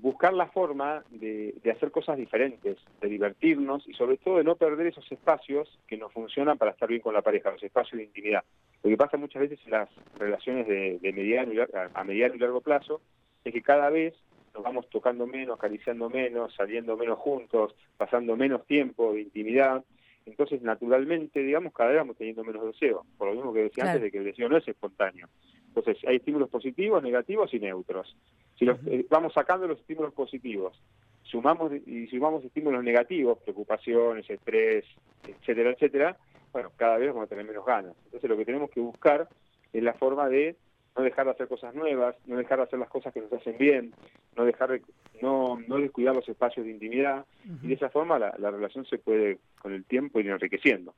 buscar 0.00 0.34
la 0.34 0.46
forma 0.46 1.02
de, 1.10 1.54
de, 1.64 1.70
hacer 1.72 1.90
cosas 1.90 2.16
diferentes, 2.16 2.78
de 3.00 3.08
divertirnos 3.08 3.88
y 3.88 3.92
sobre 3.94 4.16
todo 4.16 4.36
de 4.36 4.44
no 4.44 4.54
perder 4.54 4.86
esos 4.86 5.10
espacios 5.10 5.80
que 5.88 5.96
nos 5.96 6.12
funcionan 6.12 6.58
para 6.58 6.70
estar 6.70 6.88
bien 6.88 7.00
con 7.00 7.12
la 7.12 7.22
pareja, 7.22 7.50
los 7.50 7.62
espacios 7.62 7.98
de 7.98 8.04
intimidad. 8.04 8.44
Lo 8.82 8.90
que 8.90 8.96
pasa 8.96 9.16
muchas 9.16 9.42
veces 9.42 9.58
en 9.64 9.72
las 9.72 9.88
relaciones 10.18 10.66
de, 10.66 10.98
mediano 11.12 11.52
y, 11.52 11.58
a 11.60 12.04
mediano 12.04 12.34
y 12.34 12.38
largo 12.38 12.60
plazo 12.60 13.00
es 13.44 13.52
que 13.52 13.62
cada 13.62 13.90
vez 13.90 14.14
nos 14.54 14.62
vamos 14.62 14.88
tocando 14.88 15.26
menos, 15.26 15.58
acariciando 15.58 16.08
menos, 16.10 16.54
saliendo 16.54 16.96
menos 16.96 17.18
juntos, 17.18 17.74
pasando 17.96 18.36
menos 18.36 18.66
tiempo 18.66 19.12
de 19.12 19.22
intimidad. 19.22 19.84
Entonces, 20.26 20.62
naturalmente, 20.62 21.40
digamos, 21.40 21.72
cada 21.72 21.90
vez 21.90 21.98
vamos 21.98 22.16
teniendo 22.16 22.44
menos 22.44 22.66
deseo, 22.66 23.04
por 23.16 23.28
lo 23.28 23.34
mismo 23.34 23.52
que 23.52 23.62
decía 23.62 23.84
antes 23.84 24.02
de 24.02 24.10
que 24.10 24.18
el 24.18 24.24
deseo 24.24 24.48
no 24.48 24.56
es 24.56 24.68
espontáneo. 24.68 25.28
Entonces, 25.68 25.96
hay 26.06 26.16
estímulos 26.16 26.50
positivos, 26.50 27.02
negativos 27.02 27.52
y 27.54 27.60
neutros. 27.60 28.16
Si 28.58 28.64
los, 28.64 28.78
eh, 28.86 29.06
vamos 29.08 29.32
sacando 29.32 29.66
los 29.66 29.78
estímulos 29.78 30.12
positivos, 30.12 30.80
sumamos 31.22 31.72
y 31.86 32.06
sumamos 32.08 32.44
estímulos 32.44 32.82
negativos, 32.82 33.38
preocupaciones, 33.38 34.28
estrés, 34.28 34.84
etcétera, 35.26 35.70
etcétera, 35.70 36.16
bueno, 36.52 36.72
cada 36.76 36.98
vez 36.98 37.08
vamos 37.08 37.24
a 37.24 37.28
tener 37.28 37.44
menos 37.44 37.64
ganas. 37.64 37.94
Entonces 38.06 38.28
lo 38.28 38.36
que 38.36 38.44
tenemos 38.44 38.70
que 38.70 38.80
buscar 38.80 39.28
es 39.72 39.82
la 39.82 39.94
forma 39.94 40.28
de 40.28 40.56
no 40.96 41.04
dejar 41.04 41.26
de 41.26 41.30
hacer 41.32 41.48
cosas 41.48 41.74
nuevas, 41.74 42.16
no 42.26 42.36
dejar 42.36 42.58
de 42.58 42.64
hacer 42.64 42.78
las 42.78 42.88
cosas 42.88 43.12
que 43.14 43.20
nos 43.20 43.32
hacen 43.32 43.56
bien, 43.56 43.94
no 44.36 44.44
dejar 44.44 44.70
de, 44.70 44.82
no, 45.22 45.58
no 45.68 45.76
descuidar 45.76 46.14
los 46.14 46.28
espacios 46.28 46.66
de 46.66 46.72
intimidad 46.72 47.24
y 47.62 47.68
de 47.68 47.74
esa 47.74 47.88
forma 47.88 48.18
la, 48.18 48.50
relación 48.50 48.84
se 48.84 48.98
puede 48.98 49.38
con 49.60 49.72
el 49.72 49.84
tiempo 49.84 50.18
ir 50.18 50.28
enriqueciendo. 50.28 50.94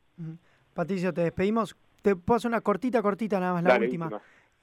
Patricio, 0.75 1.13
te 1.13 1.23
despedimos. 1.23 1.77
Te 2.03 2.17
puedo 2.17 2.37
hacer 2.37 2.49
una 2.49 2.63
cortita, 2.63 3.03
cortita 3.03 3.39
nada 3.39 3.55
más, 3.55 3.65
la 3.65 3.77
última. 3.77 4.23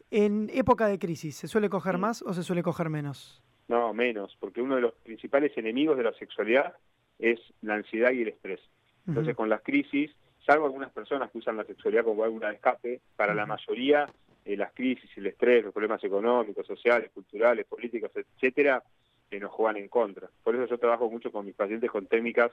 En 0.09 0.49
época 0.53 0.87
de 0.87 0.97
crisis, 0.97 1.35
¿se 1.35 1.47
suele 1.47 1.69
coger 1.69 1.97
más 1.97 2.23
o 2.23 2.33
se 2.33 2.41
suele 2.41 2.63
coger 2.63 2.89
menos? 2.89 3.43
No, 3.67 3.93
menos, 3.93 4.35
porque 4.39 4.61
uno 4.61 4.75
de 4.75 4.81
los 4.81 4.93
principales 5.03 5.55
enemigos 5.57 5.97
de 5.97 6.03
la 6.03 6.13
sexualidad 6.13 6.73
es 7.19 7.39
la 7.61 7.75
ansiedad 7.75 8.11
y 8.11 8.21
el 8.21 8.29
estrés. 8.29 8.61
Entonces, 9.05 9.35
con 9.35 9.49
las 9.49 9.61
crisis 9.61 10.11
salvo 10.47 10.65
algunas 10.65 10.91
personas 10.91 11.29
que 11.29 11.39
usan 11.39 11.57
la 11.57 11.65
sexualidad 11.65 12.05
como 12.05 12.21
válvula 12.21 12.47
de 12.47 12.55
escape, 12.55 13.01
para 13.17 13.35
la 13.35 13.45
mayoría 13.45 14.07
eh, 14.45 14.55
las 14.55 14.71
crisis, 14.71 15.09
el 15.17 15.27
estrés, 15.27 15.65
los 15.65 15.73
problemas 15.73 16.01
económicos, 16.05 16.65
sociales, 16.65 17.11
culturales, 17.13 17.65
políticos, 17.65 18.11
etcétera, 18.15 18.81
eh, 19.29 19.39
nos 19.41 19.51
juegan 19.51 19.75
en 19.75 19.89
contra. 19.89 20.29
Por 20.41 20.55
eso 20.55 20.65
yo 20.67 20.77
trabajo 20.77 21.09
mucho 21.09 21.33
con 21.33 21.45
mis 21.45 21.53
pacientes 21.53 21.91
con 21.91 22.07
técnicas 22.07 22.51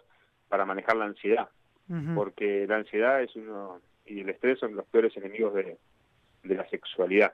para 0.49 0.67
manejar 0.67 0.97
la 0.97 1.05
ansiedad, 1.05 1.49
porque 2.17 2.67
la 2.67 2.77
ansiedad 2.77 3.23
es 3.23 3.35
uno 3.37 3.81
y 4.07 4.21
el 4.21 4.29
estrés 4.29 4.59
son 4.59 4.75
los 4.75 4.85
peores 4.87 5.17
enemigos 5.17 5.55
de, 5.55 5.79
la 6.43 6.69
sexualidad. 6.69 7.33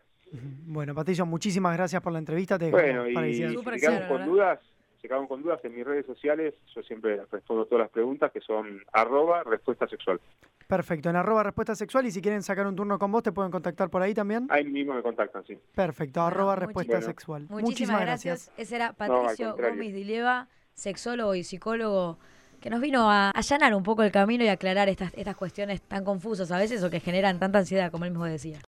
Bueno, 0.67 0.95
Patricio, 0.95 1.25
muchísimas 1.25 1.75
gracias 1.77 2.03
por 2.03 2.13
la 2.13 2.19
entrevista. 2.19 2.59
Te 2.59 2.71
bueno, 2.71 3.09
y 3.09 3.35
si 3.35 3.81
quedamos 3.81 4.03
con 4.09 4.27
dudas, 4.27 4.61
se 5.01 5.09
quedan 5.09 5.27
con 5.27 5.43
dudas 5.43 5.65
en 5.65 5.75
mis 5.75 5.85
redes 5.85 6.07
sociales, 6.07 6.55
yo 6.75 6.83
siempre 6.83 7.23
respondo 7.31 7.65
todas 7.67 7.85
las 7.85 7.91
preguntas 7.91 8.31
que 8.33 8.41
son 8.41 8.83
arroba 8.93 9.43
respuesta 9.45 9.89
sexual. 9.89 10.21
Perfecto, 10.67 11.11
en 11.11 11.17
arroba 11.17 11.43
respuesta 11.43 11.75
sexual 11.75 12.07
y 12.07 12.11
si 12.11 12.21
quieren 12.21 12.43
sacar 12.43 12.67
un 12.67 12.77
turno 12.77 12.99
con 12.99 13.11
vos, 13.11 13.23
¿te 13.23 13.33
pueden 13.33 13.51
contactar 13.51 13.91
por 13.91 14.03
ahí 14.03 14.15
también? 14.15 14.47
Ahí 14.51 14.65
mismo 14.65 14.95
me 14.95 15.03
contactan, 15.03 15.45
sí. 15.47 15.59
Perfecto, 15.75 16.21
arroba 16.21 16.57
respuesta 16.57 17.01
sexual. 17.01 17.47
Muchísimas, 17.49 18.01
gracias. 18.01 18.53
Ese 18.57 18.77
era 18.77 18.93
Patricio 18.93 19.57
Gómez 19.57 19.93
Dileva, 19.95 20.49
sexólogo 20.75 21.35
y 21.35 21.45
psicólogo 21.45 22.19
que 22.61 22.69
nos 22.69 22.81
vino 22.81 23.11
a 23.11 23.31
allanar 23.31 23.75
un 23.75 23.83
poco 23.83 24.03
el 24.03 24.13
camino 24.13 24.45
y 24.45 24.49
aclarar 24.49 24.89
estas, 24.91 25.15
estas 25.15 25.35
cuestiones 25.35 25.81
tan 25.81 26.05
confusas 26.05 26.53
a 26.53 26.59
veces 26.59 26.85
o 26.85 26.91
que 26.91 27.01
generan 27.01 27.39
tanta 27.39 27.59
ansiedad, 27.59 27.91
como 27.91 28.05
él 28.05 28.11
mismo 28.11 28.27
decía. 28.27 28.61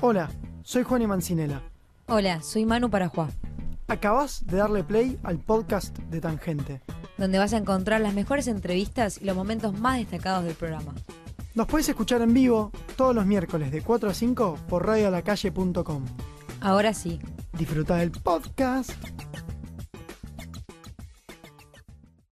Hola, 0.00 0.30
soy 0.66 0.82
Juan 0.82 1.06
Mancinela. 1.06 1.62
Hola, 2.08 2.42
soy 2.42 2.66
Manu 2.66 2.90
Parajuá. 2.90 3.28
Acabas 3.86 4.44
de 4.46 4.56
darle 4.56 4.82
play 4.82 5.16
al 5.22 5.38
podcast 5.38 5.96
de 5.96 6.20
Tangente, 6.20 6.80
donde 7.16 7.38
vas 7.38 7.52
a 7.52 7.58
encontrar 7.58 8.00
las 8.00 8.14
mejores 8.14 8.48
entrevistas 8.48 9.22
y 9.22 9.26
los 9.26 9.36
momentos 9.36 9.78
más 9.78 9.98
destacados 9.98 10.44
del 10.44 10.54
programa. 10.54 10.92
Nos 11.54 11.68
puedes 11.68 11.88
escuchar 11.88 12.20
en 12.20 12.34
vivo 12.34 12.72
todos 12.96 13.14
los 13.14 13.24
miércoles 13.24 13.70
de 13.70 13.80
4 13.80 14.10
a 14.10 14.14
5 14.14 14.58
por 14.68 14.86
radioalacalle.com. 14.86 16.04
Ahora 16.60 16.92
sí. 16.94 17.20
Disfruta 17.56 17.94
del 17.96 18.10
podcast. 18.10 18.90